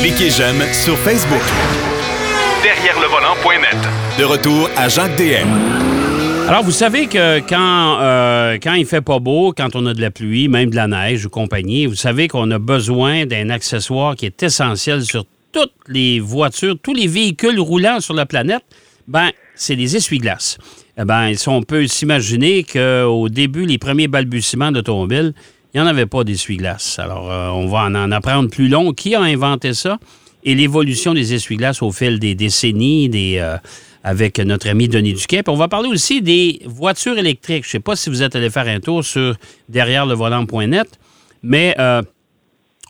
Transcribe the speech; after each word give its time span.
Cliquez 0.00 0.30
j'aime 0.30 0.62
sur 0.72 0.96
Facebook. 0.98 1.42
Derrière 2.62 2.98
le 3.00 3.06
volant.net. 3.06 3.76
De 4.18 4.24
retour 4.24 4.68
à 4.76 4.88
Jacques 4.88 5.16
DM. 5.16 5.48
Alors, 6.48 6.64
vous 6.64 6.72
savez 6.72 7.06
que 7.06 7.38
quand, 7.40 7.98
euh, 8.00 8.58
quand 8.60 8.74
il 8.74 8.86
fait 8.86 9.02
pas 9.02 9.20
beau, 9.20 9.52
quand 9.56 9.76
on 9.76 9.86
a 9.86 9.94
de 9.94 10.00
la 10.00 10.10
pluie, 10.10 10.48
même 10.48 10.70
de 10.70 10.76
la 10.76 10.88
neige 10.88 11.26
ou 11.26 11.28
compagnie, 11.28 11.86
vous 11.86 11.94
savez 11.94 12.26
qu'on 12.26 12.50
a 12.50 12.58
besoin 12.58 13.24
d'un 13.24 13.50
accessoire 13.50 14.16
qui 14.16 14.26
est 14.26 14.42
essentiel 14.42 15.04
sur 15.04 15.24
toutes 15.52 15.74
les 15.86 16.18
voitures, 16.18 16.76
tous 16.82 16.94
les 16.94 17.06
véhicules 17.06 17.60
roulants 17.60 18.00
sur 18.00 18.14
la 18.14 18.26
planète. 18.26 18.62
Ben, 19.06 19.30
c'est 19.54 19.76
les 19.76 19.96
essuie-glaces. 19.96 20.58
Eh 20.98 21.04
ben, 21.04 21.32
on 21.46 21.62
peut 21.62 21.86
s'imaginer 21.86 22.64
qu'au 22.64 23.28
début, 23.28 23.64
les 23.64 23.78
premiers 23.78 24.08
balbutiements 24.08 24.72
d'automobile, 24.72 25.34
il 25.72 25.80
n'y 25.80 25.86
en 25.86 25.88
avait 25.88 26.06
pas 26.06 26.24
d'essuie-glaces. 26.24 26.98
Alors, 26.98 27.30
euh, 27.30 27.48
on 27.48 27.66
va 27.68 27.84
en, 27.84 28.12
apprendre 28.12 28.50
plus 28.50 28.68
long. 28.68 28.92
Qui 28.92 29.14
a 29.14 29.20
inventé 29.22 29.72
ça? 29.72 29.98
Et 30.42 30.54
l'évolution 30.54 31.14
des 31.14 31.34
essuie-glaces 31.34 31.82
au 31.82 31.92
fil 31.92 32.18
des 32.18 32.34
décennies, 32.34 33.08
des, 33.08 33.36
euh, 33.38 33.56
avec 34.02 34.38
notre 34.40 34.68
ami 34.68 34.88
Denis 34.88 35.12
Duquet. 35.12 35.42
on 35.48 35.54
va 35.54 35.68
parler 35.68 35.88
aussi 35.88 36.22
des 36.22 36.60
voitures 36.64 37.18
électriques. 37.18 37.64
Je 37.64 37.68
ne 37.68 37.72
sais 37.72 37.80
pas 37.80 37.94
si 37.94 38.10
vous 38.10 38.22
êtes 38.22 38.34
allé 38.34 38.50
faire 38.50 38.66
un 38.66 38.80
tour 38.80 39.04
sur 39.04 39.36
derrière 39.68 40.06
le 40.06 40.14
volant.net, 40.14 40.88
mais 41.42 41.74
euh, 41.78 42.02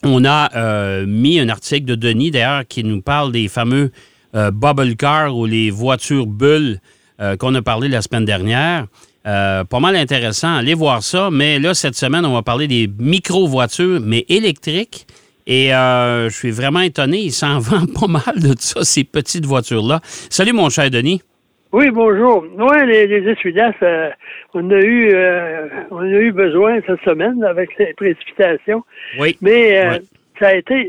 on 0.02 0.24
a 0.24 1.04
mis 1.04 1.38
un 1.38 1.50
article 1.50 1.84
de 1.84 1.94
Denis, 1.94 2.30
d'ailleurs, 2.30 2.66
qui 2.66 2.82
nous 2.84 3.02
parle 3.02 3.32
des 3.32 3.48
fameux 3.48 3.92
bubble 4.32 4.96
cars 4.96 5.36
ou 5.36 5.44
les 5.44 5.70
voitures 5.70 6.26
bulles 6.26 6.80
qu'on 7.38 7.54
a 7.54 7.60
parlé 7.60 7.88
la 7.88 8.00
semaine 8.00 8.24
dernière. 8.24 8.86
Euh, 9.26 9.64
pas 9.64 9.80
mal 9.80 9.96
intéressant. 9.96 10.56
Allez 10.56 10.74
voir 10.74 11.02
ça. 11.02 11.28
Mais 11.30 11.58
là, 11.58 11.74
cette 11.74 11.94
semaine, 11.94 12.24
on 12.24 12.32
va 12.32 12.42
parler 12.42 12.68
des 12.68 12.88
micro-voitures, 12.98 14.00
mais 14.02 14.24
électriques. 14.28 15.06
Et 15.46 15.74
euh, 15.74 16.28
je 16.28 16.34
suis 16.34 16.50
vraiment 16.50 16.80
étonné. 16.80 17.18
Il 17.18 17.32
s'en 17.32 17.58
vend 17.60 17.86
pas 17.86 18.06
mal 18.06 18.36
de 18.36 18.54
ça, 18.58 18.82
ces 18.82 19.04
petites 19.04 19.44
voitures-là. 19.44 20.00
Salut, 20.02 20.52
mon 20.52 20.68
cher 20.70 20.90
Denis. 20.90 21.22
Oui, 21.72 21.90
bonjour. 21.90 22.44
Oui, 22.58 22.86
les, 22.86 23.06
les 23.06 23.22
euh, 23.28 24.10
on, 24.54 24.70
a 24.70 24.80
eu, 24.80 25.14
on 25.92 26.00
a 26.00 26.18
eu 26.18 26.32
besoin 26.32 26.80
cette 26.84 27.00
semaine 27.04 27.44
avec 27.44 27.70
les 27.78 27.94
précipitations. 27.94 28.82
Oui. 29.20 29.36
Mais 29.40 30.00
ça 30.40 30.48
a 30.48 30.54
été. 30.54 30.88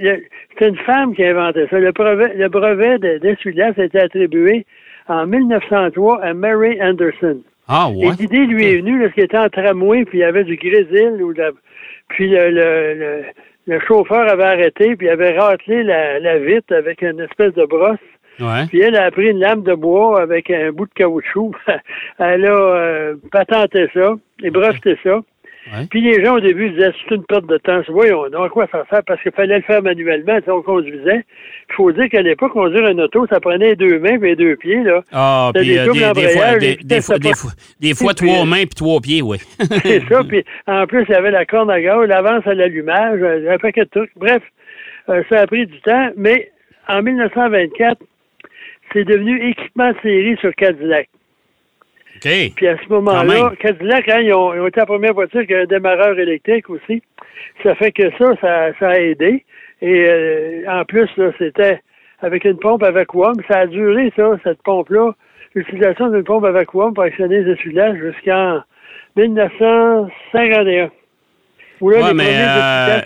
C'est 0.58 0.70
une 0.70 0.78
femme 0.78 1.14
qui 1.14 1.24
a 1.24 1.32
inventé 1.32 1.68
ça. 1.70 1.78
Le 1.78 1.92
brevet, 1.92 2.34
le 2.36 2.50
brevet 2.50 2.98
d'essuie-glace 3.20 3.78
a 3.78 3.84
été 3.84 4.00
attribué 4.00 4.66
en 5.08 5.28
1903 5.28 6.24
à 6.24 6.34
Mary 6.34 6.82
Anderson. 6.82 7.42
Ah, 7.74 7.90
ouais. 7.90 8.08
Et 8.08 8.12
l'idée 8.24 8.46
lui 8.46 8.66
est 8.66 8.78
venue 8.78 9.00
lorsqu'il 9.00 9.24
était 9.24 9.38
en 9.38 9.48
tramway, 9.48 10.04
puis 10.04 10.18
il 10.18 10.22
y 10.22 10.26
avait 10.26 10.44
du 10.44 10.58
grésil, 10.58 11.24
ou 11.24 11.34
puis 12.10 12.30
le, 12.30 13.24
le, 13.66 13.80
chauffeur 13.88 14.30
avait 14.30 14.44
arrêté, 14.44 14.98
puis 14.98 15.08
il 15.08 15.10
avait 15.10 15.40
ratelé 15.40 15.84
la, 15.84 16.20
la 16.20 16.38
vitre 16.38 16.76
avec 16.76 17.02
une 17.02 17.22
espèce 17.22 17.54
de 17.54 17.66
brosse. 17.66 17.98
Ouais. 18.42 18.66
Puis 18.68 18.82
elle 18.82 18.98
a 18.98 19.10
pris 19.12 19.30
une 19.30 19.40
lame 19.40 19.64
de 19.64 19.74
bois 19.74 20.22
avec 20.22 20.50
un 20.52 20.72
bout 20.72 20.86
de 20.86 20.94
caoutchouc. 20.94 21.54
elle 22.20 22.46
a 22.46 22.50
euh, 22.50 23.16
patenté 23.32 23.88
ça 23.94 24.16
et 24.44 24.50
breveté 24.50 24.98
ça. 25.02 25.22
Puis 25.90 26.02
les 26.02 26.24
gens 26.24 26.36
au 26.36 26.40
début 26.40 26.72
disaient 26.72 26.92
c'est 27.08 27.16
une 27.16 27.24
perte 27.24 27.46
de 27.46 27.58
temps. 27.58 27.82
Voyons 27.90 28.28
donc, 28.30 28.50
quoi 28.50 28.68
ça 28.72 28.84
sert? 28.90 29.04
Parce 29.06 29.22
qu'il 29.22 29.32
fallait 29.32 29.58
le 29.58 29.64
faire 29.64 29.82
manuellement, 29.82 30.40
on 30.48 30.62
conduisait. 30.62 31.24
Il 31.70 31.76
faut 31.76 31.92
dire 31.92 32.10
qu'à 32.10 32.22
l'époque, 32.22 32.54
conduire 32.54 32.88
une 32.88 33.02
auto, 33.02 33.28
ça 33.28 33.40
prenait 33.40 33.76
deux 33.76 34.00
mains 34.00 34.22
et 34.24 34.36
deux 34.36 34.56
pieds. 34.56 34.84
Là. 34.84 35.04
Ah, 35.12 35.52
puis 35.54 35.68
des, 35.68 35.78
euh, 35.78 35.94
des, 36.84 37.02
fois, 37.02 37.20
des, 37.80 37.94
fois, 37.94 38.14
trois 38.14 38.46
mains 38.46 38.64
puis 38.64 38.76
trois 38.76 39.00
pieds, 39.00 39.22
oui. 39.22 39.38
c'est 39.84 40.02
ça. 40.10 40.24
Puis 40.28 40.44
en 40.68 40.88
plus, 40.88 41.06
il 41.08 41.12
y 41.12 41.16
avait 41.16 41.32
la 41.32 41.46
corne 41.46 41.70
à 41.70 41.80
gaz, 41.80 42.08
l'avance 42.08 42.46
à 42.48 42.54
l'allumage, 42.54 43.22
un 43.22 43.58
paquet 43.60 43.86
de 43.86 43.90
trucs. 43.90 44.12
Bref, 44.16 44.42
euh, 45.10 45.24
ça 45.30 45.42
a 45.42 45.48
pris 45.48 45.68
du 45.68 45.80
temps. 45.82 46.10
Mais 46.18 46.52
en 46.88 47.04
1924, 47.04 48.02
c'est 48.94 49.04
devenu 49.04 49.50
équipement 49.50 49.92
de 49.92 49.98
série 50.02 50.38
sur 50.38 50.54
Cadillac. 50.56 51.08
Puis 52.22 52.68
à 52.68 52.78
ce 52.78 52.88
moment-là, 52.90 53.52
Cadillac, 53.60 54.08
hein, 54.10 54.20
ils, 54.22 54.34
ont, 54.34 54.68
été 54.68 54.80
la 54.80 54.86
première 54.86 55.14
voiture 55.14 55.46
qui 55.46 55.54
a 55.54 55.62
un 55.62 55.66
démarreur 55.66 56.18
électrique 56.20 56.70
aussi. 56.70 57.02
Ça 57.64 57.76
fait 57.76 57.92
que 57.92 58.10
ça, 58.18 58.36
ça, 58.80 58.90
a 58.90 59.00
aidé. 59.00 59.44
Et 59.82 60.06
euh, 60.08 60.64
en 60.68 60.86
plus, 60.86 61.10
c'était 61.40 61.82
avec 62.22 62.46
une 62.46 62.58
pompe 62.58 62.84
à 62.84 62.92
vacuum. 62.92 63.34
Ça 63.48 63.60
a 63.60 63.68
duré, 63.68 64.14
ça, 64.16 64.38
cette 64.44 64.62
pompe-là, 64.62 65.14
l'utilisation 65.56 66.10
d'une 66.10 66.24
pompe 66.24 66.46
à 66.46 66.52
vacuum 66.52 66.94
pour 66.94 67.04
actionner 67.04 67.42
les 67.42 67.54
essuie 67.54 67.76
jusqu'en 68.00 68.62
1951. 69.16 70.92
Oui, 71.82 71.96
mais, 72.14 72.36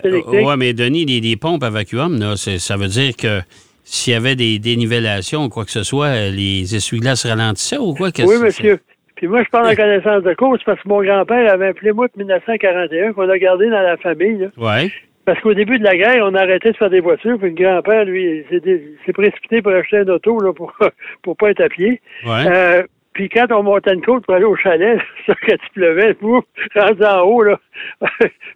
euh, 0.04 0.44
ouais, 0.44 0.58
mais 0.58 0.74
Denis, 0.74 1.06
les, 1.06 1.38
pompes 1.38 1.64
à 1.64 1.70
vacuum, 1.70 2.20
là, 2.20 2.36
ça 2.36 2.76
veut 2.76 2.90
dire 2.90 3.16
que 3.16 3.40
s'il 3.86 4.12
y 4.12 4.16
avait 4.16 4.36
des 4.36 4.60
dénivellations 4.60 5.46
ou 5.46 5.50
quoi 5.50 5.64
que 5.64 5.72
ce 5.72 5.84
soit, 5.84 6.30
les 6.30 6.76
essuie-glaces 6.76 7.26
ralentissaient 7.26 7.78
ou 7.78 7.94
quoi? 7.94 8.10
Oui, 8.20 8.38
monsieur. 8.42 8.80
Puis 9.16 9.28
moi, 9.28 9.44
je 9.44 9.50
parle 9.50 9.68
en 9.68 9.76
connaissance 9.76 10.24
de 10.24 10.34
cause 10.34 10.60
parce 10.66 10.82
que 10.82 10.90
mon 10.90 11.02
grand-père 11.02 11.52
avait 11.52 11.70
un 11.70 11.74
Plymouth 11.74 12.16
1941 12.18 13.14
qu'on 13.14 13.30
a 13.30 13.38
gardé 13.38 13.70
dans 13.70 13.82
la 13.82 13.98
famille. 13.98 14.50
Oui. 14.58 14.92
Parce 15.26 15.40
qu'au 15.40 15.54
début 15.54 15.80
de 15.80 15.84
la 15.84 15.96
guerre, 15.96 16.24
on 16.24 16.36
a 16.36 16.42
arrêté 16.42 16.72
de 16.72 16.78
faire 16.78 16.90
des 16.90 17.00
voitures, 17.00 17.40
puis 17.40 17.50
le 17.50 17.56
grand-père, 17.56 18.06
lui, 18.06 18.46
s'est 18.52 19.14
précipité 19.14 19.62
pour 19.62 19.72
acheter 19.72 19.98
une 19.98 20.12
auto 20.12 20.40
là, 20.40 20.54
pour 20.54 20.74
pour 21.24 21.36
pas 21.36 21.50
être 21.50 21.62
à 21.62 21.70
pied. 21.70 22.00
Ouais. 22.26 22.46
Euh, 22.48 22.84
puis 23.14 23.30
quand 23.30 23.48
on 23.52 23.64
montait 23.64 23.94
une 23.94 24.02
côte 24.02 24.26
pour 24.26 24.36
aller 24.36 24.46
au 24.46 24.58
chalet, 24.58 25.00
ça, 25.26 25.34
quand 25.48 25.56
il 25.56 25.72
pleuvait, 25.74 26.14
pour 26.14 26.44
rendu 26.76 27.04
en 27.04 27.22
haut, 27.22 27.42
là, 27.42 27.60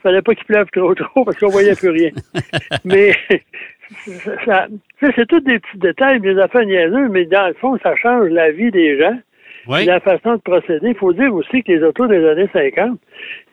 fallait 0.03 0.21
pas 0.21 0.35
qu'il 0.35 0.45
pleuve 0.45 0.67
trop 0.71 0.93
trop 0.93 1.25
parce 1.25 1.37
qu'on 1.37 1.47
voyait 1.47 1.75
plus 1.75 1.89
rien. 1.89 2.09
Mais 2.85 3.13
ça, 4.45 4.67
c'est 4.99 5.27
tous 5.27 5.39
des 5.39 5.59
petits 5.59 5.77
détails, 5.77 6.19
des 6.19 6.37
affaires 6.37 6.65
niaiseuses, 6.65 7.09
mais 7.09 7.25
dans 7.25 7.47
le 7.47 7.53
fond, 7.55 7.77
ça 7.81 7.95
change 7.95 8.29
la 8.29 8.51
vie 8.51 8.69
des 8.69 8.99
gens. 8.99 9.17
La 9.69 9.99
façon 9.99 10.35
de 10.35 10.41
procéder. 10.41 10.89
Il 10.89 10.95
faut 10.95 11.13
dire 11.13 11.33
aussi 11.33 11.63
que 11.63 11.71
les 11.71 11.83
autos 11.83 12.07
des 12.07 12.25
années 12.27 12.49
50, 12.51 12.99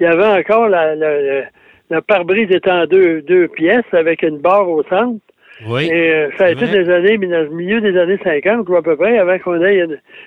il 0.01 0.05
y 0.05 0.07
avait 0.07 0.41
encore 0.41 0.69
la, 0.69 0.95
la, 0.95 2.03
pare-brise 2.03 2.51
était 2.51 2.71
en 2.71 2.87
deux, 2.87 3.21
deux 3.23 3.49
pièces 3.49 3.93
avec 3.93 4.23
une 4.23 4.39
barre 4.39 4.69
au 4.69 4.83
centre. 4.85 5.21
Oui. 5.67 5.87
Et 5.87 6.13
euh, 6.13 6.31
ça 6.37 6.47
a 6.47 6.51
été 6.51 6.67
des 6.67 6.91
années, 6.91 7.19
milieu 7.19 7.81
des 7.81 7.99
années 7.99 8.19
50 8.23 8.69
ou 8.69 8.77
à 8.77 8.83
peu 8.83 8.97
près, 8.97 9.19
avant 9.19 9.39
qu'on 9.39 9.63
ait 9.63 9.87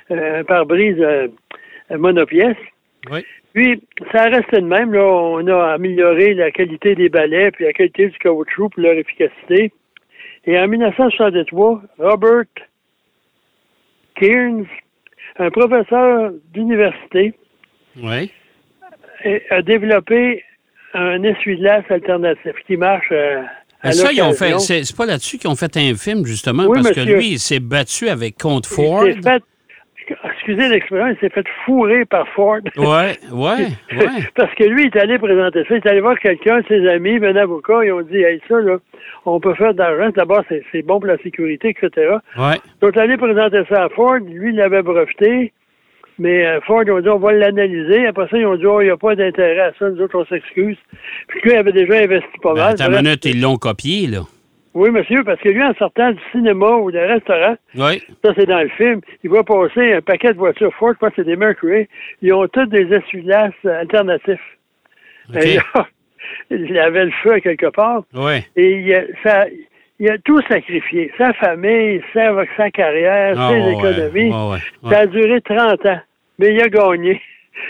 un 0.10 0.44
pare-brise 0.44 0.98
euh, 1.00 1.28
monopièce. 1.92 2.58
Oui. 3.12 3.26
Puis, 3.54 3.82
ça 4.12 4.24
reste 4.26 4.54
de 4.54 4.60
même. 4.60 4.94
Là, 4.94 5.04
on 5.04 5.46
a 5.48 5.74
amélioré 5.74 6.34
la 6.34 6.52
qualité 6.52 6.96
des 6.96 7.10
balais, 7.10 7.52
puis 7.52 7.66
la 7.66 7.74
qualité 7.74 8.08
du 8.08 8.18
caoutchouc, 8.20 8.70
puis 8.70 8.84
leur 8.84 8.94
efficacité. 8.94 9.72
Et 10.46 10.60
en 10.60 10.68
1963, 10.68 11.82
Robert 11.98 12.46
Kearns 14.16 14.68
un 15.40 15.50
professeur 15.50 16.32
d'université 16.54 17.34
a 19.50 19.62
développé 19.62 20.44
un 20.94 21.24
essuie-glace 21.24 21.86
alternatif 21.90 22.54
qui 22.66 22.78
marche 22.78 23.12
euh, 23.12 23.42
à, 23.82 23.92
ça, 23.94 24.12
ils 24.12 24.22
ont 24.22 24.34
fait. 24.34 24.60
C'est 24.60 24.96
pas 24.96 25.06
là-dessus 25.06 25.38
qu'ils 25.38 25.50
ont 25.50 25.56
fait 25.56 25.78
un 25.78 25.96
film, 25.96 26.26
justement, 26.26 26.68
parce 26.72 26.92
que 26.92 27.00
lui, 27.00 27.32
il 27.32 27.40
s'est 27.40 27.62
battu 27.62 28.10
avec 28.10 28.38
Comte 28.38 28.66
Ford. 28.66 29.08
Il 29.08 29.22
fait, 29.24 29.42
excusez 30.50 30.70
l'expression, 30.70 31.08
il 31.08 31.18
s'est 31.20 31.34
fait 31.34 31.46
fourrer 31.66 32.06
par 32.06 32.28
Ford. 32.30 32.60
Oui, 32.78 32.86
oui, 33.32 33.52
oui. 33.92 34.06
parce 34.36 34.54
que 34.56 34.64
lui, 34.64 34.84
il 34.84 34.88
est 34.88 35.00
allé 35.00 35.18
présenter 35.18 35.64
ça. 35.68 35.76
Il 35.76 35.78
est 35.78 35.88
allé 35.88 36.02
voir 36.02 36.18
quelqu'un, 36.20 36.62
ses 36.68 36.88
amis, 36.88 37.18
un 37.24 37.36
avocat, 37.36 37.86
ils 37.86 37.92
ont 37.92 38.02
dit, 38.02 38.18
hey, 38.18 38.42
ça, 38.48 38.60
là, 38.60 38.78
on 39.26 39.40
peut 39.40 39.54
faire 39.56 39.74
de 39.74 39.80
l'argent. 39.80 40.10
D'abord, 40.16 40.44
c'est 40.50 40.82
bon 40.82 41.00
pour 41.00 41.08
la 41.08 41.18
sécurité, 41.18 41.70
etc. 41.70 42.18
Ouais. 42.38 42.58
Donc, 42.82 42.98
allé 42.98 43.18
présenter 43.18 43.62
ça 43.70 43.86
à 43.86 43.90
Ford. 43.90 44.18
Lui, 44.18 44.50
il 44.52 44.56
l'avait 44.56 44.82
breveté. 44.82 45.54
Mais 46.18 46.46
euh, 46.46 46.60
Ford, 46.62 46.84
ils 46.86 46.92
ont 46.92 47.00
dit, 47.00 47.10
on 47.10 47.20
va 47.20 47.32
l'analyser. 47.32 48.08
Après 48.08 48.28
ça, 48.30 48.38
ils 48.38 48.46
ont 48.46 48.58
dit, 48.58 48.66
oh, 48.66 48.82
il 48.82 48.86
n'y 48.86 48.92
a 48.92 48.98
pas 48.98 49.16
d'intérêt 49.16 49.60
à 49.60 49.72
ça. 49.78 49.90
Nous 49.90 50.02
autres, 50.02 50.20
on 50.20 50.26
s'excuse. 50.26 50.78
Puis 51.28 51.42
lui, 51.44 51.52
il 51.52 51.58
avait 51.58 51.72
déjà 51.72 51.96
investi 51.96 52.28
pas 52.42 52.54
ben, 52.54 52.62
mal. 52.62 52.76
Ta 52.76 52.90
minute, 52.90 53.26
ils 53.26 53.40
l'ont 53.40 53.56
copié, 53.56 54.08
là. 54.08 54.22
Oui, 54.74 54.92
monsieur, 54.92 55.24
parce 55.24 55.40
que 55.42 55.50
lui, 55.50 55.64
en 55.64 55.74
sortant 55.76 56.12
du 56.12 56.22
cinéma 56.32 56.76
ou 56.76 56.92
d'un 56.92 57.08
restaurant, 57.08 57.56
oui. 57.76 58.04
ça 58.24 58.34
c'est 58.36 58.46
dans 58.46 58.62
le 58.62 58.70
film, 58.70 59.02
il 59.24 59.30
va 59.30 59.44
passer 59.44 59.94
un 59.94 60.02
paquet 60.02 60.34
de 60.34 60.38
voitures 60.38 60.74
Ford, 60.76 60.94
je 60.94 61.00
pense 61.00 61.10
que 61.10 61.16
c'est 61.18 61.26
des 61.26 61.36
Mercury, 61.36 61.88
ils 62.22 62.34
ont 62.34 62.48
tous 62.48 62.68
des 62.68 62.88
essuie-glaces 62.94 63.66
alternatifs. 63.66 64.40
Okay. 65.30 65.60
il 66.52 66.78
avait 66.78 67.06
le 67.06 67.12
feu 67.24 67.40
quelque 67.40 67.68
part. 67.68 68.04
Oui. 68.14 68.44
Et 68.56 68.80
il 68.80 68.94
a, 68.94 69.02
ça, 69.24 69.46
il 70.00 70.10
a 70.10 70.18
tout 70.20 70.42
sacrifié. 70.48 71.12
Sa 71.18 71.34
famille, 71.34 72.02
sa, 72.14 72.32
sa 72.56 72.72
carrière, 72.72 73.36
ah, 73.38 73.52
ses 73.52 73.72
économies. 73.72 74.32
Ça 74.90 75.00
a 75.00 75.06
duré 75.06 75.42
30 75.42 75.86
ans. 75.86 76.00
Mais 76.38 76.54
il 76.54 76.62
a 76.62 76.70
gagné. 76.70 77.22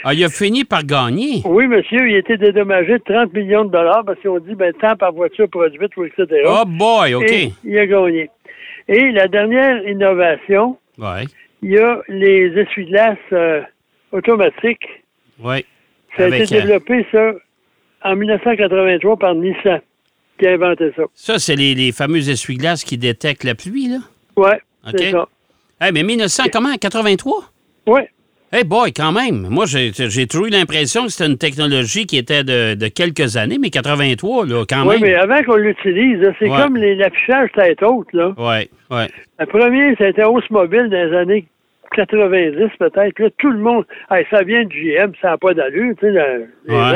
Ah, 0.03 0.13
il 0.13 0.23
a 0.23 0.29
fini 0.29 0.63
par 0.63 0.83
gagner? 0.83 1.41
Oui, 1.45 1.67
monsieur. 1.67 2.07
Il 2.07 2.15
a 2.15 2.19
été 2.19 2.37
dédommagé 2.37 2.93
de 2.93 3.03
30 3.03 3.33
millions 3.33 3.65
de 3.65 3.71
dollars 3.71 4.03
parce 4.05 4.19
qu'ils 4.19 4.29
ont 4.29 4.39
dit, 4.39 4.55
ben, 4.55 4.73
temps 4.73 4.95
par 4.95 5.11
voiture 5.13 5.49
produite, 5.49 5.91
etc. 5.97 6.25
Oh 6.45 6.63
boy, 6.65 7.15
OK. 7.15 7.31
Et 7.31 7.51
il 7.63 7.77
a 7.77 7.85
gagné. 7.85 8.29
Et 8.87 9.11
la 9.11 9.27
dernière 9.27 9.87
innovation, 9.87 10.77
il 11.61 11.71
y 11.71 11.77
a 11.77 12.01
les 12.07 12.47
essuie-glaces 12.57 13.17
euh, 13.33 13.61
automatiques. 14.11 14.87
Oui. 15.43 15.65
Ça 16.17 16.25
a 16.25 16.27
été 16.27 16.55
euh, 16.55 16.61
développé, 16.61 17.05
ça, 17.11 17.33
en 18.03 18.15
1983 18.15 19.17
par 19.17 19.35
Nissan. 19.35 19.81
qui 20.39 20.47
a 20.47 20.53
inventé 20.53 20.91
ça. 20.95 21.03
Ça, 21.13 21.39
c'est 21.39 21.55
les, 21.55 21.75
les 21.75 21.91
fameux 21.91 22.29
essuie-glaces 22.29 22.83
qui 22.83 22.97
détectent 22.97 23.43
la 23.43 23.55
pluie, 23.55 23.89
là? 23.89 23.97
Ouais, 24.35 24.59
OK. 24.87 24.93
c'est 24.97 25.11
ça. 25.11 25.27
Eh, 25.85 25.91
mais 25.91 26.03
1900, 26.03 26.43
comment? 26.51 26.75
83? 26.75 27.43
Ouais. 27.87 28.09
Eh 28.51 28.63
boy, 28.63 28.91
quand 28.93 29.11
même. 29.11 29.47
Moi, 29.49 29.65
j'ai 29.67 29.91
toujours 30.27 30.47
eu 30.47 30.49
l'impression 30.49 31.03
que 31.05 31.09
c'était 31.11 31.29
une 31.29 31.37
technologie 31.37 32.05
qui 32.07 32.17
était 32.17 32.43
de, 32.43 32.73
de 32.73 32.87
quelques 32.87 33.37
années, 33.37 33.57
mais 33.59 33.69
83, 33.69 34.45
là, 34.47 34.65
quand 34.67 34.87
Oui, 34.87 34.95
même. 34.95 35.01
mais 35.01 35.13
avant 35.15 35.43
qu'on 35.43 35.55
l'utilise, 35.57 36.19
c'est 36.39 36.49
Ouais. 36.49 36.57
comme 36.57 36.75
les- 36.75 36.95
l'affichage 36.95 37.49
tête 37.55 37.83
haute, 37.83 38.11
là. 38.13 38.33
Oui, 38.37 38.67
oui. 38.89 39.03
Le 39.39 39.45
premier, 39.45 39.95
c'était 39.99 40.23
Hausse 40.23 40.49
Mobile 40.49 40.89
dans 40.89 41.09
les 41.11 41.15
années 41.15 41.45
90, 41.95 42.69
peut-être. 42.79 43.19
Là, 43.19 43.29
tout 43.37 43.51
le 43.51 43.59
monde, 43.59 43.85
Hey, 44.09 44.25
ça 44.31 44.41
vient 44.41 44.63
du 44.65 44.81
GM, 44.95 45.11
ça 45.21 45.29
n'a 45.29 45.37
pas 45.37 45.53
d'allure, 45.53 45.93
tu 45.99 46.07
sais, 46.07 46.11
le- 46.11 46.47
les 46.67 46.73
Ouais, 46.75 46.91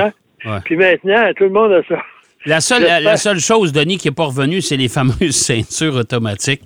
gens. 0.46 0.60
Puis 0.66 0.76
maintenant, 0.76 1.32
tout 1.36 1.44
le 1.46 1.50
monde 1.52 1.72
a 1.72 1.84
ça. 1.88 2.02
La 2.46 2.60
seule, 2.62 2.84
la, 2.84 3.00
la 3.00 3.16
seule 3.16 3.40
chose, 3.40 3.72
Denis, 3.72 3.98
qui 3.98 4.08
n'est 4.10 4.14
pas 4.16 4.26
revenue, 4.26 4.60
c'est 4.62 4.76
les 4.76 4.90
fameuses 4.90 5.36
ceintures 5.36 5.96
automatiques 5.96 6.62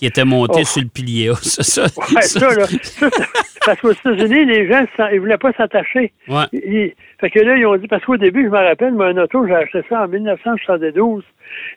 qui 0.00 0.06
étaient 0.06 0.24
montées 0.24 0.62
Oh. 0.62 0.64
sur 0.64 0.80
le 0.82 0.88
pilier. 0.88 1.30
Ça, 1.42 1.62
ça, 1.62 1.82
Ouais, 1.82 2.22
ça, 2.22 2.54
là. 2.54 2.66
ça, 2.82 3.08
parce 3.66 3.78
qu'aux 3.82 3.92
États-Unis, 3.92 4.46
les 4.46 4.66
gens, 4.66 4.86
ils 5.12 5.20
voulaient 5.20 5.36
pas 5.36 5.52
s'attacher. 5.52 6.10
Ouais. 6.26 6.44
Ils- 6.54 6.94
fait 7.20 7.28
que 7.28 7.38
là, 7.40 7.54
ils 7.56 7.66
ont 7.66 7.76
dit, 7.76 7.86
parce 7.86 8.02
qu'au 8.06 8.16
début, 8.16 8.44
je 8.44 8.48
me 8.48 8.56
rappelle, 8.56 8.94
moi, 8.94 9.08
un 9.08 9.16
auto, 9.18 9.46
j'ai 9.46 9.54
acheté 9.54 9.82
ça 9.90 10.04
en 10.04 10.08
1972. 10.08 11.22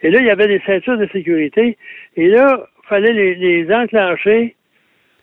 Et 0.04 0.10
là, 0.10 0.20
il 0.20 0.26
y 0.26 0.30
avait 0.30 0.48
des 0.48 0.62
ceintures 0.66 0.98
de 0.98 1.08
sécurité. 1.12 1.78
Et 2.16 2.28
là, 2.30 2.66
il 2.84 2.88
fallait 2.88 3.12
les, 3.12 3.36
les 3.36 3.74
enclencher 3.76 4.56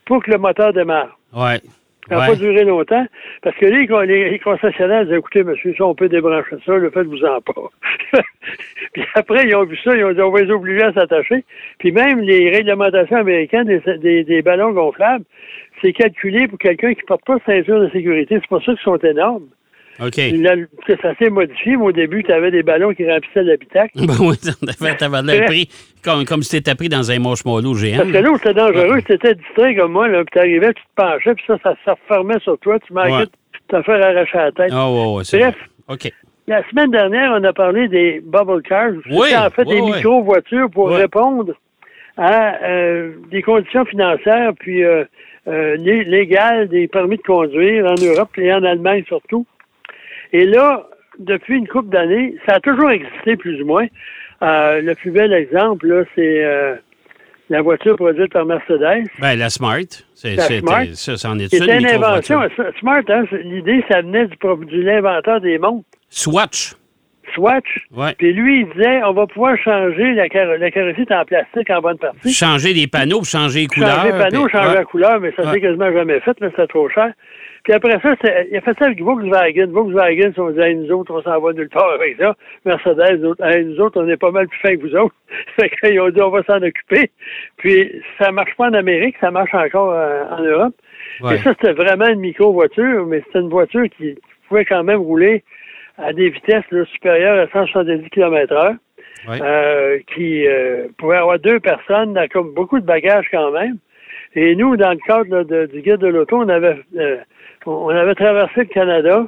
pour 0.05 0.23
que 0.23 0.31
le 0.31 0.37
moteur 0.39 0.75
démarre. 0.75 1.19
Ouais. 1.33 1.61
Ça 2.09 2.17
n'a 2.17 2.21
Ouais. 2.23 2.27
pas 2.29 2.35
duré 2.37 2.65
longtemps. 2.65 3.07
Parce 3.43 3.57
que 3.57 3.67
les, 3.67 3.87
les, 4.07 4.31
les 4.31 4.39
concessionnaires 4.39 5.05
disaient, 5.05 5.19
écoutez, 5.19 5.45
monsieur, 5.45 5.75
ça, 5.77 5.85
on 5.85 5.95
peut 5.95 6.09
débrancher 6.09 6.57
ça, 6.67 6.77
le 6.77 6.91
faites-vous-en 6.91 7.41
pas. 7.43 7.71
puis 8.93 9.05
après, 9.15 9.47
ils 9.47 9.55
ont 9.55 9.65
vu 9.65 9.77
ça, 9.85 9.95
ils 9.97 10.05
ont 10.05 10.13
dit, 10.13 10.21
on 10.21 10.31
va 10.31 10.41
les 10.43 10.51
obliger 10.51 10.83
à 10.83 10.93
s'attacher. 10.93 11.45
Puis 11.79 11.93
même 11.93 12.21
les 12.21 12.51
réglementations 12.51 13.17
américaines 13.19 13.65
des, 13.67 13.81
des, 13.99 14.25
des 14.25 14.43
ballons 14.43 14.73
gonflables, 14.73 15.25
c'est 15.83 15.93
calculé 15.93 16.49
pour 16.49 16.59
quelqu'un 16.59 16.95
qui 16.95 17.03
ne 17.03 17.07
porte 17.07 17.25
pas 17.25 17.37
de 17.37 17.43
ceinture 17.47 17.81
de 17.81 17.91
sécurité. 17.91 18.37
C'est 18.41 18.49
pour 18.49 18.63
ça 18.65 18.73
qu'ils 18.73 18.83
sont 18.83 18.97
énormes. 18.99 19.47
Ça 20.01 21.15
s'est 21.19 21.31
modifié, 21.31 21.77
mais 21.77 21.85
au 21.85 21.93
début, 21.93 22.23
tu 22.23 22.33
avais 22.33 22.51
des 22.51 22.63
ballons 22.63 22.93
qui 22.95 23.09
remplissaient 23.11 23.43
l'habitacle. 23.43 23.93
Ben 24.07 24.15
oui, 24.21 24.37
t'avais 24.39 24.97
t'avais 24.97 25.23
l'air 25.23 25.45
pris 25.47 25.69
comme, 26.05 26.25
comme 26.25 26.43
si 26.43 26.51
t'étais 26.57 26.75
pris 26.75 26.89
dans 26.89 27.11
un 27.11 27.19
marshmallow 27.19 27.75
géant. 27.75 27.99
Parce 27.99 28.11
que 28.13 28.19
là 28.19 28.31
où 28.31 28.37
c'était 28.39 28.55
dangereux, 28.55 29.03
tu 29.07 29.13
étais 29.13 29.35
distrait 29.35 29.75
comme 29.77 29.93
moi, 29.93 30.09
là, 30.09 30.25
puis 30.25 30.33
t'arrivais, 30.35 30.73
tu 30.75 30.83
te 30.83 30.89
penchais, 30.97 31.35
puis 31.35 31.45
ça, 31.47 31.59
ça 31.63 31.75
se 31.85 31.91
refermait 31.91 32.39
sur 32.41 32.59
toi, 32.59 32.79
tu 32.81 32.93
manquais 32.93 33.11
Ouais. 33.13 33.25
de 33.27 33.77
te 33.79 33.83
faire 33.83 34.05
arracher 34.05 34.39
la 34.39 34.53
tête. 34.53 34.71
Ah, 34.73 34.91
ouais, 34.91 35.15
ouais, 35.17 35.25
c'est 35.25 35.39
Bref. 35.39 35.55
vrai. 35.87 35.95
OK. 35.97 36.13
La 36.49 36.69
semaine 36.71 36.91
dernière, 36.91 37.33
on 37.39 37.45
a 37.45 37.53
parlé 37.53 37.87
des 37.89 38.21
bubble 38.25 38.63
cars. 38.63 38.91
Oui, 39.11 39.29
C'était 39.29 39.37
en 39.37 39.51
fait 39.51 39.65
des 39.67 39.81
micro-voitures 39.81 40.69
pour 40.71 40.89
répondre 40.91 41.53
à 42.17 42.57
euh, 42.65 43.13
des 43.31 43.43
conditions 43.43 43.85
financières 43.85 44.53
puis 44.59 44.83
euh, 44.83 45.05
euh, 45.47 45.77
lé- 45.77 46.05
légales 46.05 46.69
des 46.69 46.89
permis 46.89 47.19
de 47.19 47.23
conduire 47.23 47.87
en 47.87 47.95
Europe 48.03 48.31
et 48.39 48.53
en 48.53 48.65
Allemagne 48.65 49.05
surtout. 49.07 49.47
Et 50.33 50.45
là, 50.47 50.87
depuis 51.19 51.57
une 51.57 51.69
couple 51.69 51.89
d'années, 51.91 52.37
ça 52.49 52.57
a 52.57 52.61
toujours 52.61 52.91
existé 52.91 53.37
plus 53.37 53.61
ou 53.63 53.67
moins. 53.67 53.87
Euh, 54.43 54.81
le 54.81 54.95
plus 54.95 55.11
bel 55.11 55.33
exemple, 55.33 55.87
là, 55.87 56.05
c'est 56.15 56.45
euh, 56.45 56.75
la 57.51 57.61
voiture 57.63 57.97
produite 57.97 58.33
par 58.33 58.47
Mercedes. 58.47 59.05
Ben, 59.19 59.37
la 59.39 59.51
Smart. 59.51 59.81
C'est, 60.15 60.37
La 60.37 60.43
c'est- 60.45 60.61
Smart. 60.61 60.85
Ça, 60.95 61.17
c'en 61.17 61.39
est 61.39 61.49
C'était 61.55 61.79
une 61.79 61.87
invention. 61.87 62.41
Smart, 62.79 63.03
hein, 63.09 63.25
l'idée, 63.45 63.85
ça 63.91 64.01
venait 64.03 64.27
du, 64.29 64.37
de 64.37 64.83
l'inventeur 64.83 65.41
des 65.41 65.59
montres, 65.59 65.85
Swatch. 66.09 66.73
Swatch. 67.35 67.87
Ouais. 67.95 68.13
Puis 68.19 68.33
lui, 68.33 68.63
il 68.63 68.69
disait, 68.75 69.05
on 69.05 69.13
va 69.13 69.27
pouvoir 69.27 69.57
changer 69.59 70.15
la, 70.15 70.27
la 70.57 70.71
carrosserie 70.71 71.03
est 71.03 71.13
en 71.15 71.25
plastique 71.25 71.71
en 71.71 71.81
bonne 71.81 71.99
partie. 71.99 72.33
Changer 72.33 72.73
les 72.73 72.89
panneaux, 72.89 73.23
changer 73.23 73.61
les 73.61 73.67
couleurs. 73.69 73.97
Changer 74.03 74.13
le 74.13 74.19
panneau, 74.19 74.45
puis- 74.47 74.53
changer 74.59 74.69
ouais. 74.71 74.75
la 74.75 74.85
couleur, 74.85 75.21
mais 75.21 75.33
ça 75.37 75.45
Ouais. 75.45 75.53
s'est 75.53 75.61
quasiment 75.61 75.93
jamais 75.93 76.19
fait, 76.21 76.41
là, 76.41 76.49
c'était 76.51 76.67
trop 76.67 76.89
cher. 76.89 77.13
Puis 77.65 77.73
après 77.75 77.99
ça, 78.01 78.15
il 78.51 78.57
a 78.57 78.61
fait 78.63 78.77
ça 78.79 78.87
avec 78.87 79.01
Volkswagen. 79.03 79.67
Volkswagen, 79.69 80.33
on 80.39 80.51
disait, 80.51 80.71
Hey, 80.71 80.75
nous 80.77 80.91
autres, 80.93 81.13
on 81.15 81.23
s'en 81.23 81.39
va 81.41 81.53
nulle 81.53 81.69
part 81.69 81.91
avec 81.93 82.17
ça. 82.19 82.35
Mercedes, 82.65 83.21
nous 83.21 83.29
autres, 83.31 83.45
Hey, 83.45 83.65
nous 83.65 83.81
autres, 83.81 84.03
on 84.03 84.09
est 84.09 84.17
pas 84.17 84.31
mal 84.31 84.49
plus 84.49 84.59
fins 84.61 84.77
que 84.77 84.81
vous 84.81 84.97
autres. 84.97 85.15
fait 85.61 85.69
qu'ils 85.71 86.01
ont 86.01 86.09
dit, 86.09 86.23
on 86.23 86.31
va 86.31 86.43
s'en 86.45 86.63
occuper. 86.63 87.11
Puis 87.59 88.03
ça 88.19 88.33
marche 88.33 88.55
pas 88.57 88.69
en 88.69 88.75
Amérique, 88.75 89.17
ça 89.21 89.31
marche 89.31 89.53
encore 89.55 89.93
euh, 89.93 90.25
en 90.31 90.43
Europe. 90.43 90.75
Ouais. 91.23 91.35
Et 91.35 91.39
ça, 91.39 91.53
c'était 91.53 91.73
vraiment 91.75 92.09
une 92.09 92.21
micro-voiture, 92.21 93.05
mais 93.07 93.23
c'était 93.27 93.41
une 93.41 93.51
voiture 93.51 93.85
qui 93.97 94.17
pouvait 94.49 94.65
quand 94.65 94.83
même 94.85 95.01
rouler 95.01 95.45
à 95.99 96.13
des 96.15 96.31
vitesses 96.31 96.65
là, 96.71 96.85
supérieures 96.87 97.39
à 97.39 97.47
170 97.53 98.09
km 98.11 98.53
heure, 98.55 98.75
euh, 99.43 99.99
qui 100.15 100.47
euh, 100.47 100.87
pouvait 100.97 101.17
avoir 101.19 101.39
deux 101.39 101.61
personnes, 101.61 102.19
comme 102.33 102.55
beaucoup 102.55 102.81
de 102.81 102.87
bagages 102.87 103.27
quand 103.31 103.51
même. 103.51 103.77
Et 104.35 104.55
nous, 104.57 104.77
dans 104.79 104.93
le 104.93 104.99
cadre 105.07 105.29
là, 105.37 105.45
de- 105.45 105.67
du 105.67 105.83
guide 105.83 105.97
de 105.99 106.07
l'auto, 106.07 106.39
on 106.39 106.49
avait 106.49 106.77
euh, 106.97 107.17
on 107.67 107.89
avait 107.91 108.15
traversé 108.15 108.61
le 108.61 108.65
Canada 108.67 109.27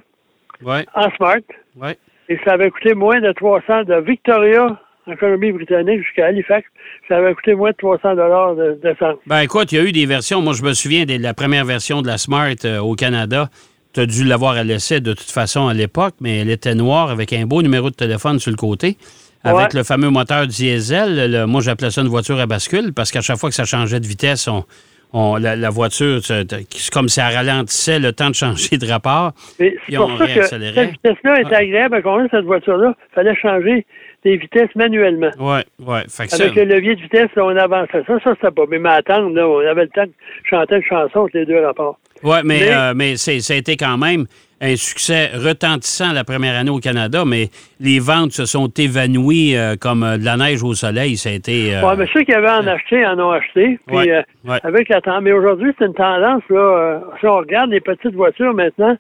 Ouais. 0.62 0.86
en 0.94 1.10
Smart 1.16 1.38
Ouais. 1.76 1.96
et 2.28 2.38
ça 2.44 2.52
avait 2.52 2.70
coûté 2.70 2.94
moins 2.94 3.20
de 3.20 3.32
300 3.32 3.84
de 3.84 3.94
Victoria 4.00 4.78
en 5.08 5.16
Colombie-Britannique 5.16 6.02
jusqu'à 6.04 6.26
Halifax. 6.26 6.64
Ça 7.08 7.16
avait 7.16 7.34
coûté 7.34 7.54
moins 7.54 7.70
de 7.70 7.76
300 7.76 8.14
dollars 8.14 8.54
de 8.54 8.78
d'essence. 8.82 9.16
Ben 9.26 9.40
écoute, 9.40 9.72
il 9.72 9.78
y 9.78 9.80
a 9.80 9.84
eu 9.84 9.90
des 9.92 10.06
versions. 10.06 10.40
Moi, 10.40 10.52
je 10.52 10.62
me 10.62 10.72
souviens 10.74 11.04
de 11.04 11.16
la 11.20 11.34
première 11.34 11.64
version 11.64 12.02
de 12.02 12.06
la 12.06 12.18
Smart 12.18 12.54
euh, 12.64 12.78
au 12.78 12.94
Canada. 12.94 13.48
Tu 13.92 14.00
as 14.00 14.06
dû 14.06 14.24
l'avoir 14.24 14.52
à 14.54 14.62
l'essai 14.64 15.00
de 15.00 15.12
toute 15.12 15.30
façon 15.30 15.66
à 15.66 15.74
l'époque, 15.74 16.14
mais 16.20 16.38
elle 16.38 16.50
était 16.50 16.74
noire 16.76 17.10
avec 17.10 17.32
un 17.32 17.44
beau 17.46 17.60
numéro 17.62 17.90
de 17.90 17.94
téléphone 17.96 18.38
sur 18.38 18.50
le 18.52 18.56
côté. 18.56 18.96
Avec 19.44 19.72
Ouais. 19.72 19.78
le 19.78 19.82
fameux 19.82 20.08
moteur 20.10 20.46
diesel, 20.46 21.30
le- 21.32 21.46
moi 21.46 21.60
j'appelais 21.60 21.90
ça 21.90 22.00
une 22.02 22.06
voiture 22.08 22.38
à 22.38 22.46
bascule 22.46 22.92
parce 22.94 23.10
qu'à 23.10 23.20
chaque 23.20 23.38
fois 23.38 23.48
que 23.48 23.56
ça 23.56 23.64
changeait 23.64 23.98
de 23.98 24.06
vitesse, 24.06 24.46
on, 24.46 24.64
on- 25.12 25.36
la, 25.36 25.56
la 25.56 25.70
voiture, 25.70 26.20
c'est 26.24 26.46
comme 26.92 27.08
si 27.08 27.20
elle 27.20 27.34
ralentissait 27.34 27.98
le 27.98 28.12
temps 28.12 28.30
de 28.30 28.34
changer 28.34 28.76
de 28.78 28.86
rapport. 28.86 29.32
Mais 29.60 29.74
c'est 29.88 29.96
pour 29.96 30.06
on 30.06 30.18
ça 30.18 30.26
que 30.26 30.42
cette 30.42 30.62
vitesse-là 30.62 31.34
Ah. 31.50 31.56
agréable 31.56 31.94
à 31.96 32.02
conduire, 32.02 32.28
cette 32.30 32.44
voiture-là. 32.44 32.94
Il 33.10 33.14
fallait 33.14 33.36
changer 33.36 33.86
des 34.24 34.36
vitesses 34.36 34.74
manuellement. 34.76 35.30
Oui, 35.38 35.60
oui. 35.80 35.98
Que 36.04 36.10
ça, 36.10 36.44
Avec 36.44 36.54
le 36.54 36.64
levier 36.64 36.94
de 36.94 37.00
vitesse, 37.02 37.28
là, 37.36 37.44
on 37.44 37.56
avançait. 37.56 38.02
Ça, 38.06 38.18
ça, 38.22 38.34
c'était 38.34 38.50
pas. 38.52 38.62
Mais 38.68 38.78
m'attendre, 38.78 39.34
là, 39.34 39.48
on 39.48 39.58
avait 39.58 39.82
le 39.82 39.88
temps 39.88 40.04
de 40.06 40.12
chanter 40.48 40.76
une 40.76 40.82
chanson 40.84 41.18
entre 41.20 41.36
les 41.36 41.44
deux 41.46 41.60
rapports. 41.60 41.98
Ouais, 42.22 42.40
mais, 42.44 42.60
mais- 42.60 42.68
euh, 42.74 42.92
mais 42.94 43.16
c'est- 43.16 43.40
ça 43.40 43.54
a 43.54 43.56
été 43.56 43.76
quand 43.76 43.98
même 43.98 44.26
un 44.64 44.76
succès 44.76 45.30
retentissant 45.34 46.12
la 46.12 46.22
première 46.22 46.56
année 46.56 46.70
au 46.70 46.78
Canada, 46.78 47.24
mais 47.26 47.48
les 47.80 47.98
ventes 47.98 48.30
se 48.30 48.44
sont 48.44 48.68
évanouies 48.78 49.56
euh, 49.56 49.74
comme 49.76 50.04
euh, 50.04 50.18
de 50.18 50.24
la 50.24 50.36
neige 50.36 50.62
au 50.62 50.74
soleil. 50.74 51.16
Ça 51.16 51.30
a 51.30 51.32
été. 51.32 51.74
euh, 51.74 51.82
Ouais, 51.82 51.96
mais 51.96 52.06
ceux 52.14 52.22
qui 52.22 52.32
avaient 52.32 52.48
en 52.48 52.66
acheté 52.68 53.04
en 53.04 53.18
ont 53.18 53.32
acheté. 53.32 53.80
Puis, 53.88 53.96
Ouais, 53.96 54.10
euh, 54.12 54.22
ouais. 54.48 54.58
avec 54.62 54.88
la. 54.88 55.00
Mais 55.20 55.32
aujourd'hui, 55.32 55.72
c'est 55.78 55.86
une 55.86 55.94
tendance, 55.94 56.42
là. 56.48 56.58
euh, 56.60 56.98
si 57.18 57.26
on 57.26 57.38
regarde 57.38 57.70
les 57.70 57.80
petites 57.80 58.14
voitures 58.14 58.54
maintenant, 58.54 58.96